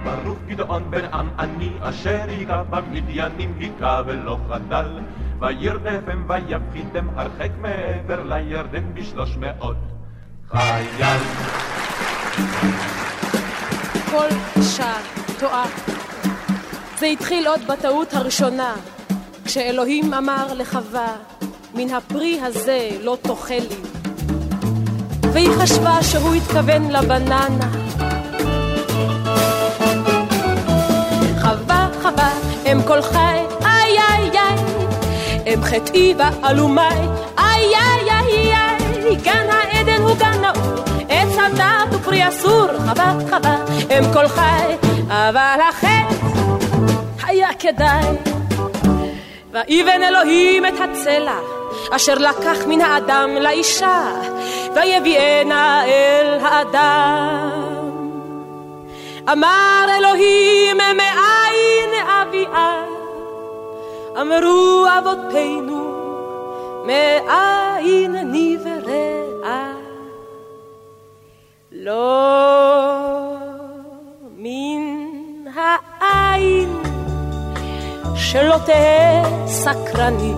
ברוך 0.03 0.39
גדעון 0.47 0.91
בן 0.91 1.05
עמעני 1.13 1.71
אשר 1.81 2.21
היכה 2.27 2.63
במדיינים 2.69 3.53
היכה 3.59 4.01
ולא 4.05 4.37
חדל 4.49 4.89
וירדפם 5.41 6.25
ויפחידם 6.27 7.09
הרחק 7.15 7.49
מעבר 7.61 8.23
לירדן 8.23 8.93
בשלוש 8.93 9.37
מאות 9.37 9.77
חייל 10.49 11.17
כל 14.11 14.27
אישה 14.55 14.93
טועה. 15.39 15.65
זה 16.99 17.05
התחיל 17.05 17.47
עוד 17.47 17.59
בטעות 17.67 18.13
הראשונה, 18.13 18.73
כשאלוהים 19.45 20.13
אמר 20.13 20.53
לחווה, 20.53 21.15
מן 21.75 21.93
הפרי 21.93 22.39
הזה 22.41 22.89
לא 23.01 23.17
תאכלי. 23.21 23.75
והיא 25.33 25.49
חשבה 25.61 26.03
שהוא 26.03 26.33
התכוון 26.33 26.91
לבננה. 26.91 27.49
חווה, 31.41 31.89
חווה, 32.01 32.31
אם 32.65 32.77
כל 32.87 33.01
חי, 33.01 33.50
אם 35.53 35.63
חטאי 35.63 36.13
ועלומי, 36.17 36.81
איי 37.37 37.75
איי 37.75 38.11
איי 38.11 38.53
איי, 38.53 39.15
גן 39.15 39.47
העדן 39.49 40.01
הוא 40.01 40.15
גן 40.17 40.41
נעור, 40.41 40.83
עץ 41.09 41.37
הדת 41.37 41.93
הוא 41.93 42.01
פרי 42.01 42.27
אסור, 42.27 42.67
חווה, 42.67 43.13
חווה, 43.29 43.57
אם 43.89 44.13
כל 44.13 44.27
חי, 44.27 44.75
אבל 45.07 45.59
החטא 45.69 46.25
היה 47.23 47.49
כדאי. 47.59 48.05
ויבן 49.51 50.03
אלוהים 50.03 50.65
את 50.65 50.73
הצלע, 50.79 51.39
אשר 51.91 52.13
לקח 52.13 52.57
מן 52.67 52.81
האדם 52.81 53.29
לאישה, 53.29 54.11
ויביאנה 54.75 55.83
אל 55.85 56.37
האדם. 56.41 57.51
אמר 59.31 59.85
אלוהים 59.97 60.77
מאין 60.77 61.89
אביאה, 62.07 62.90
אמרו 64.17 64.85
אבותינו 64.99 65.91
מאין 66.85 68.15
נבראה. 68.15 69.71
לא 71.71 72.31
מן 74.37 75.47
העין 75.55 76.81
שלא 78.15 78.55
תהא 78.65 79.47
סקרנית, 79.47 80.37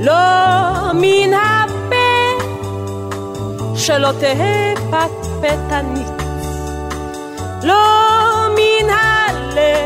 לא 0.00 0.12
מן 0.94 1.34
הפה 1.34 2.44
שלא 3.76 4.08
תהא 4.20 4.74
פטפטנית, 4.90 6.22
לא 7.62 7.84
מן 8.56 8.90
הלב 8.90 9.85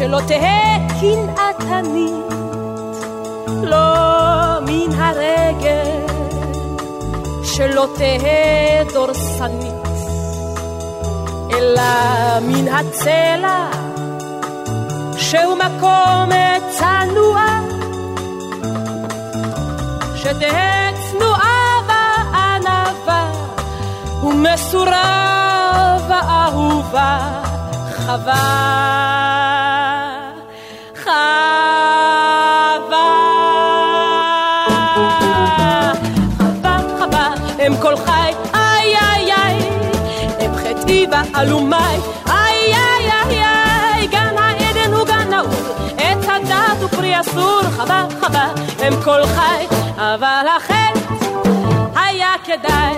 שלא 0.00 0.20
תהא 0.26 0.78
קנאתנית, 1.00 2.32
לא 3.62 4.60
מן 4.66 4.92
הרגל, 4.96 6.06
שלא 7.44 7.86
תהא 7.96 8.92
דורסנית, 8.92 9.74
אלא 11.52 11.82
מן 12.42 12.68
הצלע, 12.68 13.70
שהוא 15.16 15.56
מקום 15.56 16.28
צנוע, 16.70 17.44
שתהא 20.16 20.92
צנועה 21.10 21.80
וענווה, 21.88 23.30
ומסורה 24.22 25.96
ואהובה, 26.08 27.18
חבל. 27.90 29.19
ועלומי, 41.10 41.76
איי 42.26 42.74
איי 42.74 43.10
איי 43.10 43.44
איי, 43.44 44.06
גן 44.06 44.34
העדן 44.38 44.92
הוא 44.92 45.06
גן 45.06 45.30
נעול, 45.30 45.50
עץ 45.98 46.28
הדת 46.28 46.82
ופרי 46.84 47.20
אסור, 47.20 47.62
חבל 47.62 48.04
חבל, 48.20 48.62
הם 48.78 48.92
כל 49.04 49.26
חי, 49.26 49.66
אבל 49.96 50.46
החטא 50.56 51.14
היה 51.96 52.34
כדאי. 52.44 52.94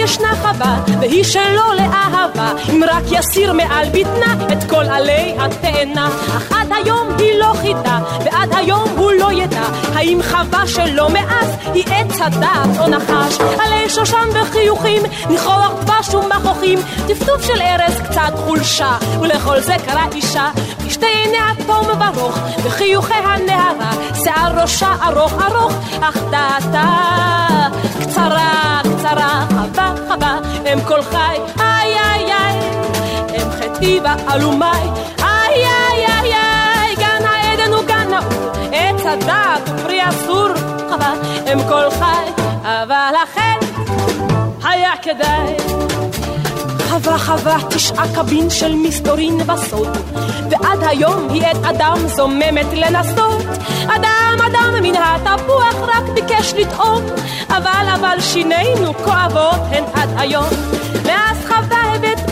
ישנה 0.00 0.34
חווה, 0.42 0.76
והיא 1.00 1.24
שלו 1.24 1.72
לאהבה, 1.76 2.52
אם 2.70 2.82
רק 2.88 3.02
יסיר 3.10 3.52
מעל 3.52 3.88
בטנה 3.88 4.52
את 4.52 4.70
כל 4.70 4.84
עלי 4.84 5.34
התאנה. 5.38 6.08
אך 6.36 6.52
עד 6.52 6.72
היום 6.72 7.08
היא 7.18 7.38
לא 7.38 7.52
חידה, 7.60 7.98
ועד 8.24 8.48
היום 8.52 8.88
הוא 8.96 9.12
לא 9.12 9.32
ידע, 9.32 9.62
האם 9.94 10.20
חווה 10.22 10.66
שלו 10.66 11.08
מאז 11.08 11.48
היא 11.74 11.84
עץ 11.86 12.20
הדעת 12.20 12.78
או 12.78 12.88
נחש. 12.88 13.40
עלי 13.40 13.90
שושן 13.90 14.28
וחיוכים, 14.32 15.02
ניחוח 15.30 15.72
דבש 15.84 16.14
ומכוחים, 16.14 16.78
טפטוף 17.08 17.42
של 17.42 17.60
ארז 17.60 18.00
קצת 18.00 18.32
חולשה, 18.44 18.96
ולכל 19.20 19.60
זה 19.60 19.74
קרא 19.86 20.04
אישה, 20.14 20.50
בשתי 20.86 21.06
עיניה 21.06 21.66
תום 21.66 21.86
ברוך, 21.98 22.38
וחיוכיה 22.64 23.36
נערה, 23.46 23.90
שיער 24.22 24.60
ראשה 24.62 24.92
ארוך 25.02 25.32
ארוך, 25.42 25.72
אך 26.00 26.16
דעתה 26.30 26.86
קצרה 28.00 28.80
קצרה, 28.82 29.44
הם 30.70 30.80
כל 30.84 31.02
חי, 31.02 31.36
איי 31.60 31.98
איי 31.98 32.32
איי, 32.32 32.58
הם 33.34 33.50
חטאי 33.50 34.00
ועלומי, 34.00 34.64
איי 35.18 35.64
איי 35.64 36.06
איי 36.06 36.32
איי, 36.32 36.96
גן 36.96 37.26
העדן 37.26 37.72
הוא 37.72 37.84
גן 37.84 38.08
נעול, 38.10 38.72
עץ 38.72 39.06
הדעת 39.06 39.62
ופרי 39.68 40.08
אסור, 40.08 40.48
חווה, 40.90 41.14
הם 41.46 41.58
כל 41.68 41.90
חי, 41.90 42.42
אבל 42.62 43.14
החטא 43.22 43.66
היה 44.64 44.92
כדאי. 45.02 45.56
חווה 46.90 47.18
חווה 47.18 47.56
תשעה 47.70 48.04
קבין 48.14 48.50
של 48.50 48.74
מסתורין 48.74 49.38
בסוד 49.38 49.88
ועד 50.50 50.78
היום 50.82 51.28
היא 51.30 51.42
את 51.42 51.64
אדם 51.64 51.96
זוממת 52.06 52.66
לנסות. 52.72 53.44
אדם 53.86 54.38
אדם 54.46 54.74
מן 54.82 54.94
התפוח 54.96 55.74
רק 55.82 56.04
ביקש 56.14 56.54
לטעום 56.54 57.02
אבל 57.48 57.86
אבל 57.94 58.20
שינינו 58.20 58.94
כואבות 58.94 59.60
הן 59.70 59.84
עד 59.94 60.08
היום 60.16 60.79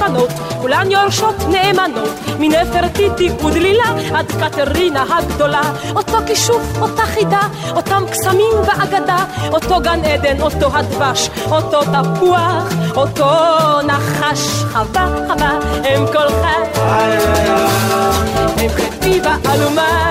בנות 0.01 0.30
כולן 0.61 0.90
יורשות 0.90 1.34
נאמנות. 1.49 2.11
מנפרטיטי 2.38 3.30
ודלילה 3.30 3.84
עד 4.14 4.26
קטרינה 4.40 5.05
הגדולה. 5.18 5.62
אותו 5.96 6.18
כישוף, 6.26 6.62
אותה 6.80 7.03
חידה 7.03 7.40
אותם 7.76 8.03
קסמים 8.11 8.55
ואגדה. 8.66 9.24
אותו 9.53 9.80
גן 9.80 10.05
עדן, 10.05 10.40
אותו 10.40 10.66
הדבש 10.72 11.30
אותו 11.51 11.80
תפוח, 11.82 12.64
אותו 12.96 13.24
נחש. 13.86 14.64
חווה 14.72 15.09
חווה 15.28 15.59
הם 15.84 16.07
כל 16.12 16.28
חי. 16.28 16.80
הם 18.57 18.68
חטאי 18.68 19.20
ועלומה 19.20 20.11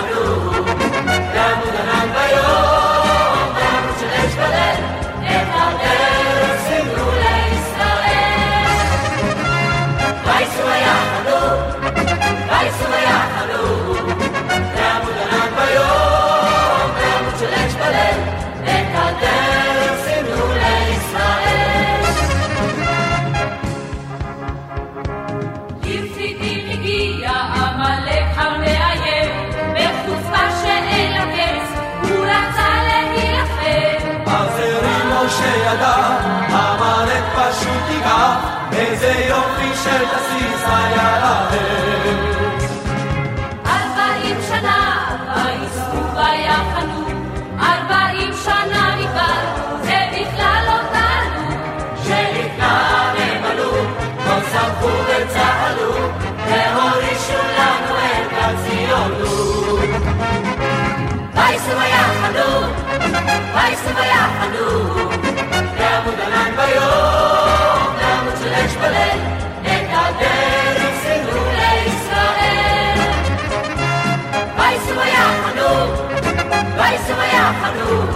Hello. 0.00 0.37
איזה 38.72 39.12
יופי 39.28 39.74
של 39.84 40.04
תסיס 40.06 40.64
היה 40.66 41.18
להם 41.20 41.87
Weißt 61.38 61.66
du, 61.68 61.72
wo 61.78 61.84
ja. 61.94 62.04
Weißt 63.54 63.84
du, 63.84 63.90
wo 63.96 64.02
ja, 64.12 64.22
hallo? 64.40 64.66
Der 65.78 65.96
Mund 66.04 66.20
allein 66.26 66.52
bei 66.56 66.68
Jom, 66.74 67.90
der 68.00 68.16
Mund 68.24 68.36
zuletzt 68.42 68.78
bei 68.80 68.88
Lenn, 68.88 69.22
et 69.64 69.88
al 70.02 70.12
der 70.18 70.74
ist 70.88 71.06
in 71.14 71.22
Weißt 74.58 74.86
du, 74.88 74.92
wo 74.96 75.04
ja. 75.16 75.26
Weißt 76.76 77.06
du, 77.08 77.12
wo 77.14 77.24
ja, 77.36 77.44
hallo? 77.62 78.07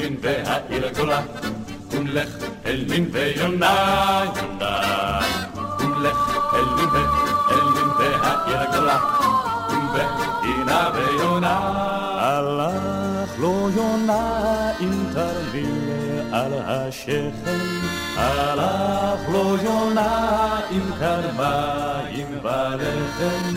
ואלין 0.00 0.16
והעיר 0.20 0.86
הגדולה. 0.86 1.20
קומלך 1.90 2.28
אלין 2.66 3.08
ויונה 3.12 4.24
יונה. 4.36 5.20
קומלך 5.78 6.18
אלין 6.54 6.88
ואלין 6.92 7.88
והעיר 7.98 8.58
הגדולה. 8.60 8.98
קומבינה 9.68 10.90
ויונה. 10.94 11.56
הלך 12.20 13.38
לו 13.38 13.70
יונה 13.76 14.70
עם 14.80 15.04
תרמיל 15.14 16.20
על 16.32 16.52
השכם, 16.66 17.58
הלך 18.16 19.28
לו 19.28 19.56
יונה 19.62 20.60
עם 20.70 20.82
קרביים 20.98 22.38
בלחם, 22.42 23.49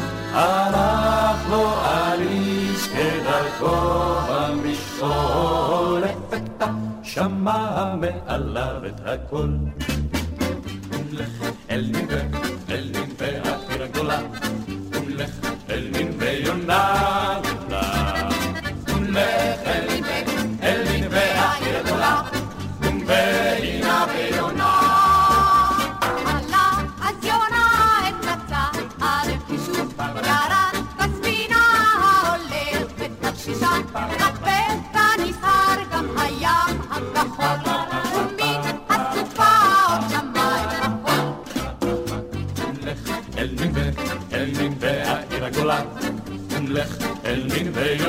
שמע 7.44 7.96
מעליו 7.96 8.82
את 8.88 9.02
הכל. 9.06 9.48
אלין 11.70 11.96
ואלין 12.10 12.43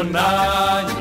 milionário 0.04 0.93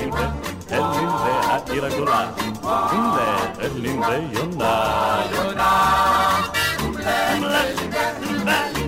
אלין 0.00 0.12
ואלין 0.12 1.08
והעיר 1.08 1.86
הגדולה, 1.86 2.30
קומלך 2.62 3.60
אלין 3.60 4.02
ויונה. 4.02 5.20
אז 8.46 8.79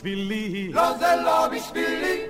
בשבילי. 0.00 0.68
לא 0.72 0.98
זה 0.98 1.14
לא 1.24 1.48
בשבילי 1.48 2.26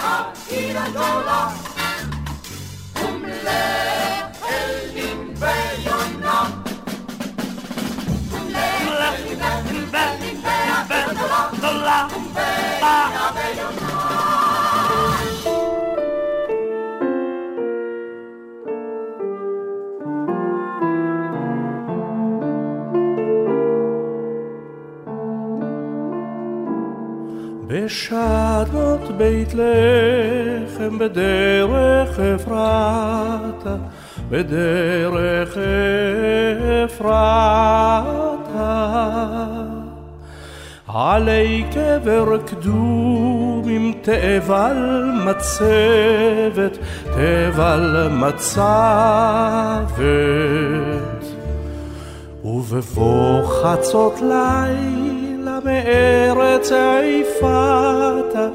העיר 0.00 0.78
הגדולה, 0.78 1.48
קומלך 2.92 4.42
אלין 4.48 5.34
ויונה 5.38 6.64
בשדות 28.14 29.16
בית 29.16 29.54
לחם 29.54 30.98
בדרך 30.98 32.20
אפרתה, 32.20 33.76
בדרך 34.30 35.56
אפרתה. 36.84 38.04
עלי 40.88 41.64
קבר 41.72 42.38
קדום 42.46 43.92
תאבל 44.02 45.10
מצבת, 45.26 46.78
תאבל 47.04 48.08
מצבת. 48.10 49.98
ובבוא 52.44 53.46
חצות 53.46 54.20
לילה 54.20 55.13
מארץ 55.64 56.72
עיפתה, 56.72 58.48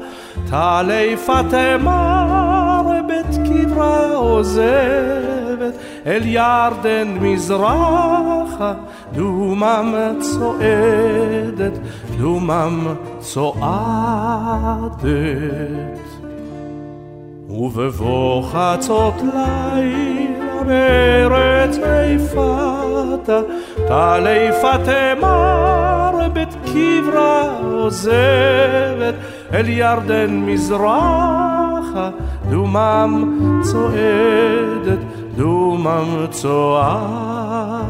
תעלי 0.50 1.16
פטמה 1.16 2.82
בית 3.06 3.48
קברה 3.48 4.14
עוזבת, 4.14 5.74
אל 6.06 6.22
ירדן 6.24 7.08
מזרחה, 7.20 8.72
דומם 9.12 9.94
צועדת, 10.20 11.78
דומם 12.18 12.86
צועדת. 13.18 13.60
ובבוא 17.48 18.42
חצות 18.42 19.14
לילה 19.22 20.62
בארץ 20.66 21.78
איפתה, 21.78 23.40
טל 23.88 24.26
איפה 24.26 24.72
תמר 24.84 25.99
בית 26.28 26.56
קברה 26.64 27.58
עוזבת, 27.62 29.14
אל 29.52 29.68
ירדן 29.68 30.30
מזרחה, 30.46 32.10
דומם 32.50 33.38
צועדת, 33.62 34.98
דומם 35.36 36.26
צועדת. 36.30 37.80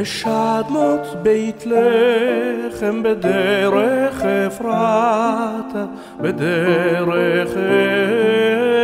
בשדמות 0.00 1.16
בית 1.22 1.64
לחם 1.66 3.02
בדרך 3.02 4.22
אפרתה, 4.46 5.84
בדרך 6.20 7.48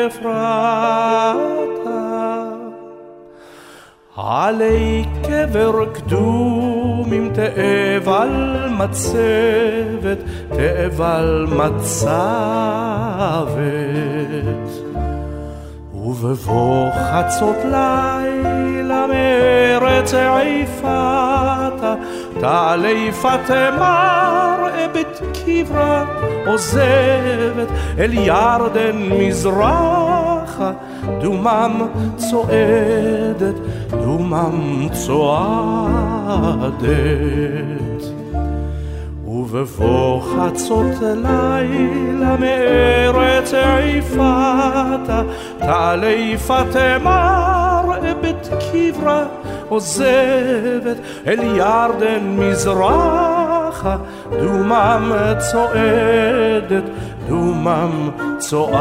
אפרתה. 0.06 1.34
עלי 4.16 5.04
קבר 5.22 5.84
קדום 5.92 7.12
עם 7.12 7.30
תאבל 7.34 8.66
מצבת, 8.70 10.18
תאבל 10.48 11.46
מצבת. 11.56 12.14
ובבוא 15.94 16.90
חצות 16.90 17.56
לילה 17.64 18.33
מארץ 19.06 20.14
עיפתה, 20.14 21.94
תעלה 22.40 22.90
יפת 22.90 23.50
מר 23.78 24.66
בית 24.92 25.20
קברה 25.44 26.04
עוזבת 26.46 27.68
אל 27.98 28.12
ירדן 28.12 28.96
מזרחה, 29.10 30.72
דומם 31.20 31.86
צועדת, 32.16 33.54
דומם 33.90 34.88
צועדת. 34.92 36.74
ובבוא 39.26 40.20
חצות 40.20 40.92
לילה 41.00 42.36
מארץ 42.40 43.54
עיפתה, 43.54 45.22
תעלה 45.58 46.10
יפת 46.10 46.76
מר 48.04 48.14
בית 48.20 48.48
קברה 48.72 49.24
עוזבת 49.68 50.96
אל 51.26 51.42
ירדן 51.42 52.36
מזרחה, 52.38 53.96
דומם 54.30 55.12
צועדת, 55.38 56.84
דומם 57.28 58.10
צועדת. 58.38 58.74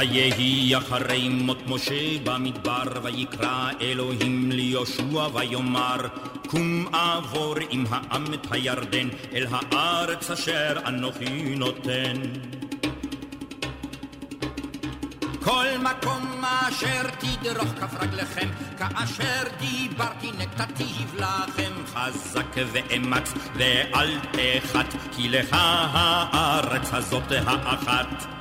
ויהי 0.00 0.76
אחרי 0.76 1.28
מות 1.28 1.62
משה 1.66 2.18
במדבר, 2.24 2.82
ויקרא 3.02 3.70
אלוהים 3.80 4.52
ליהושע 4.52 5.26
ויאמר, 5.34 5.96
קום 6.46 6.86
עבור 6.92 7.54
עם 7.70 7.84
העם 7.90 8.34
את 8.34 8.46
הירדן, 8.50 9.08
אל 9.32 9.46
הארץ 9.50 10.30
אשר 10.30 10.78
אנוכי 10.86 11.54
נותן. 11.56 12.16
כל 15.44 15.66
מקום 15.82 16.44
אשר 16.44 17.02
תדרוך 17.18 17.68
כף 17.80 17.94
רגליכם, 18.00 18.48
כאשר 18.78 19.42
דיברתי 19.58 20.30
נתתיו 20.38 21.06
לכם, 21.16 21.72
חזק 21.94 22.56
ואמץ 22.72 23.32
ואל 23.54 24.18
תחת, 24.32 24.94
כי 25.16 25.28
לך 25.28 25.48
הארץ 25.52 26.88
הזאת 26.92 27.32
האחת. 27.46 28.39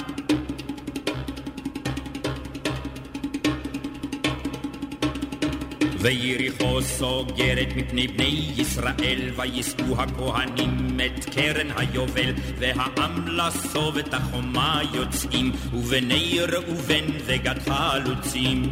ויריחו 6.01 6.81
סוגרת 6.81 7.67
מפני 7.75 8.07
בני 8.07 8.51
ישראל, 8.57 9.29
ויישאו 9.35 10.01
הכהנים 10.01 10.99
את 11.05 11.25
קרן 11.25 11.67
היובל, 11.77 12.33
והעם 12.59 13.27
לסוב 13.27 13.97
את 13.97 14.13
החומה 14.13 14.81
יוצאים, 14.93 15.51
ובני 15.73 16.39
ראובן 16.51 17.05
וגד 17.25 17.55
חלוצים. 17.59 18.71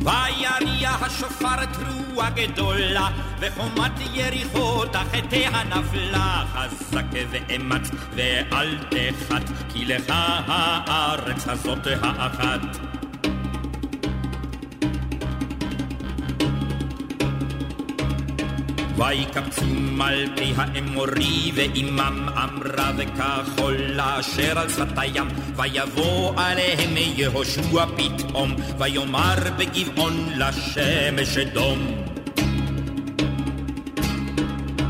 ויריע 0.00 0.90
השופר 0.90 1.64
תרועה 1.64 2.30
גדולה, 2.30 3.08
וחומת 3.40 3.92
יריחו 4.14 4.84
תחתיה 4.84 5.64
נפלה. 5.64 6.44
חזק 6.52 7.04
ואמץ 7.30 7.90
ואל 8.14 8.78
תחת, 8.90 9.42
כי 9.72 9.84
לך 9.84 10.04
הארץ 10.08 11.48
הזאת 11.48 11.86
האחת. 12.00 13.01
ויקבצו 19.02 19.64
מלכי 19.66 20.52
האמורי 20.56 21.52
ועמם 21.54 22.28
אמרה 22.28 22.92
וכחול 22.96 24.00
אשר 24.00 24.58
על 24.58 24.68
שפת 24.68 24.98
הים 24.98 25.28
ויבוא 25.56 26.32
עליהם 26.36 26.96
יהושע 26.96 27.84
פתאום 27.96 28.56
ויאמר 28.78 29.34
בגבעון 29.58 30.28
לשמש 30.36 31.36
אדום 31.36 31.78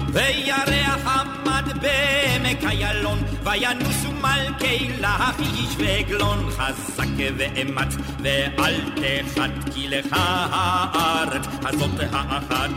וירח 0.09 1.07
עמד 1.07 1.79
בעמק 1.83 2.65
איילון 2.65 3.19
וינוסו 3.45 4.13
מלכי 4.13 4.89
לכיש 5.01 5.77
ועגלון 5.79 6.51
חזק 6.51 7.07
ואמץ 7.37 7.97
ואל 8.23 8.81
תחת 8.95 9.75
כי 9.75 9.89
לך 9.89 10.07
הארץ 10.13 11.47
הזאת 11.65 12.01
האחת 12.13 12.71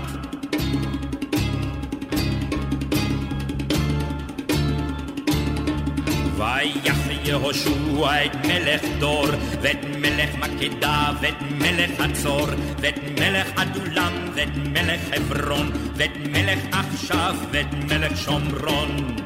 ויח 6.56 6.97
יהושע 7.24 8.26
את 8.26 8.36
מלך 8.45 8.82
דור, 8.99 9.28
ואת 9.62 9.86
מלך 9.97 10.36
מקדה, 10.36 11.12
ואת 11.22 11.41
מלך 11.51 12.01
חצור, 12.01 12.47
ואת 12.82 12.99
מלך 13.20 13.47
עדולם, 13.56 14.14
ואת 14.36 14.56
מלך 14.56 15.01
חברון, 15.16 15.72
ואת 15.95 16.18
מלך 16.18 16.60
עכשיו, 16.72 17.36
ואת 17.51 17.74
מלך 17.74 18.18
שומרון. 18.18 19.25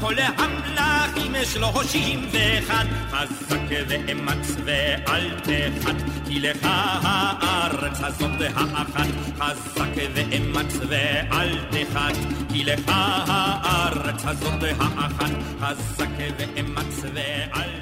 כל 0.00 0.14
המלכים 0.18 1.32
שלושים 1.44 2.26
ואחד, 2.32 2.84
חזק 3.10 3.58
ואמץ 3.88 4.56
ואל 4.64 5.30
תחת, 5.40 5.94
כי 6.28 6.40
לך 6.40 6.58
הארץ 6.62 8.00
הזאת 8.02 8.40
האחת, 8.54 9.08
חזק 9.38 9.96
ואמץ 10.14 10.76
ואל 10.88 11.58
תחת, 11.70 12.14
כי 12.52 12.64
לך 12.64 12.84
הארץ 12.88 14.24
הזאת 14.24 14.62
האחת, 14.78 15.30
חזק 15.60 16.08
ואמץ 16.38 17.02
ואל 17.14 17.79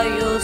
אזכרך 0.00 0.22
יוסף. 0.22 0.39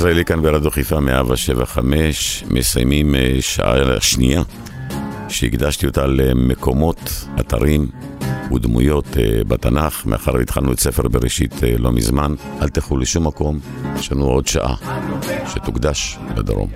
ישראלי 0.00 0.24
כאן 0.24 0.42
ברדיו 0.42 0.70
חיפה 0.70 1.00
175, 1.00 2.44
מסיימים 2.50 3.14
אה, 3.14 3.36
שעה 3.40 4.00
שנייה 4.00 4.42
שהקדשתי 5.28 5.86
אותה 5.86 6.06
למקומות, 6.06 7.26
אתרים 7.40 7.88
ודמויות 8.52 9.04
אה, 9.16 9.44
בתנ"ך, 9.48 10.06
מאחר 10.06 10.34
והתחלנו 10.34 10.72
את 10.72 10.80
ספר 10.80 11.08
בראשית 11.08 11.64
אה, 11.64 11.74
לא 11.78 11.92
מזמן, 11.92 12.34
אל 12.62 12.68
תלכו 12.68 12.96
לשום 12.96 13.26
מקום, 13.26 13.58
יש 13.98 14.12
לנו 14.12 14.24
עוד 14.24 14.46
שעה 14.46 14.74
שתוקדש 15.46 16.18
לדרום. 16.36 16.70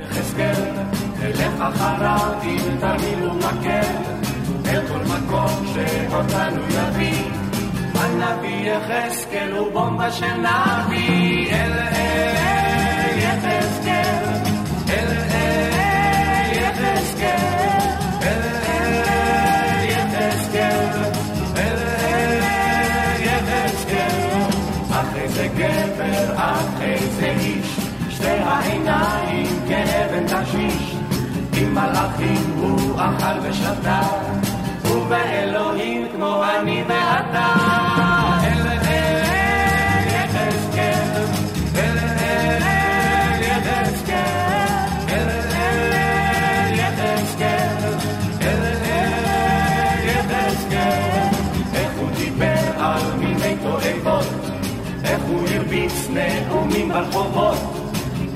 אל 4.66 4.81
כל. 5.31 5.47
הנביא 7.95 8.70
יחזקאל 8.70 9.53
הוא 9.53 9.72
בומבה 9.72 10.12
של 10.12 10.27
נביא, 10.27 11.53
אל 11.53 11.72
אל 11.72 12.43
אחרי 25.35 25.49
זה 25.49 25.55
גבר, 25.57 26.35
אחרי 26.37 26.99
זה 26.99 27.35
איש, 27.41 27.76
שתי 28.11 28.26
העיניים 28.26 29.47
כאבן 29.68 30.26
תשיש. 30.26 30.97
עם 31.57 31.74
מלאכים 31.74 32.55
הוא 32.57 32.95
אכל 32.97 33.49
ושתה, 33.49 34.01
ובאלוהים 34.85 36.07
כמו 36.14 36.45
אני 36.45 36.85
ואתה. 36.89 37.84
ברחובות. 56.95 57.59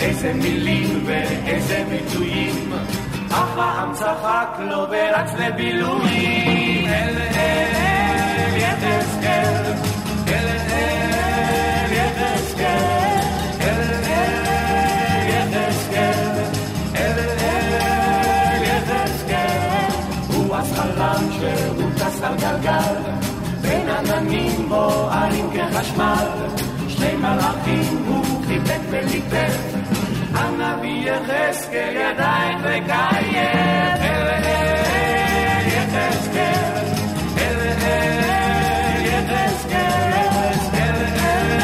איזה 0.00 0.32
מילים 0.34 1.02
ואיזה 1.06 1.84
ביטויים, 1.90 2.72
אף 3.28 3.54
פעם 3.56 3.92
צחק 3.94 4.58
לו 4.58 4.86
ורץ 4.90 5.30
לבילויים. 5.38 6.86
אל 6.86 7.16
אל 7.36 8.56
יחזקאל, 8.56 9.72
אל 10.28 10.46
אל 10.70 11.92
יחזקאל, 11.92 12.88
שהוא 21.30 21.90
טס 21.96 22.22
על 22.22 22.34
גלגל, 22.36 22.94
בין 23.60 23.88
עננים 23.88 24.68
בוערים 24.68 25.50
כחשמל, 25.50 26.26
שני 26.88 27.16
מלאכים 27.16 28.07
הוא 28.90 29.00
חיבק 29.00 29.10
וליפף. 29.10 29.78
הנביא 30.34 31.10
יחזקאל 31.10 31.96
ידיים 31.96 32.58
וקיים 32.58 33.34
אל 34.00 34.28
אל 34.28 35.66
יחזקאל 35.66 36.86
אל 37.38 37.60
אל 37.82 39.06
יחזקאל 39.06 40.12
אל 40.74 41.04
אל 41.20 41.58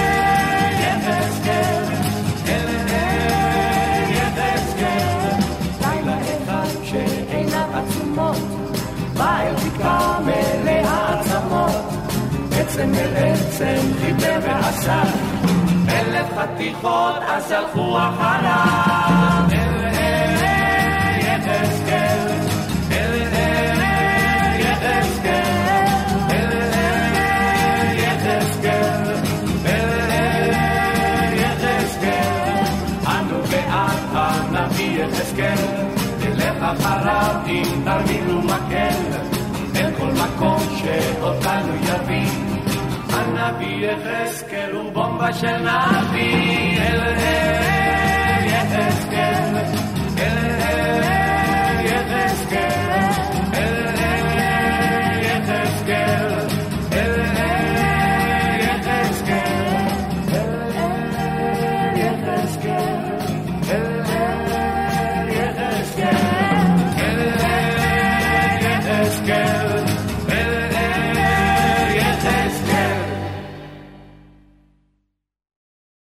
יחזקאל 0.81 1.85
אל 2.49 2.67
אל 2.91 4.11
יחזקאל 4.11 5.41
לילה 5.81 6.17
אחד 6.21 6.85
שעיניו 6.85 7.69
עצומות 7.75 8.37
בא 9.15 9.41
אל 9.41 9.55
תקרה 9.55 10.21
מלאה 10.21 11.21
עצמות 11.21 11.95
עצם 12.53 12.95
אל 12.95 13.17
עץ 13.17 13.61
חתיכות, 16.38 17.16
אז 17.28 17.52
הלכו 17.52 17.98
אחריו. 17.98 19.46
אל 19.52 19.86
אל 19.96 21.20
יחזקאל, 21.20 22.28
אל 22.92 23.14
אל 23.34 24.60
יחזקאל, 24.60 25.88
אל 26.30 26.52
אל 26.74 27.98
יחזקאל, 28.00 29.16
אל 29.66 29.90
אל 30.12 31.34
יחזקאל. 31.34 32.64
אנו 33.08 33.42
בעד 33.52 34.00
הנביא 34.14 35.04
יחזקאל, 35.04 35.66
נלך 36.20 36.64
אחריו 36.64 37.36
עם 37.46 37.84
תרמיל 37.86 38.30
ומקל, 38.30 39.00
אל 39.76 39.92
כל 40.00 40.12
מקום 40.12 40.60
שאותנו 40.78 41.76
יביא. 41.76 42.33
הנביא 43.45 43.87
יחזקאל 43.87 44.71
הוא 44.73 44.93
בומבה 44.93 45.33
של 45.33 45.57
נביא, 45.57 46.79
אל 46.81 47.01
אל 47.01 47.84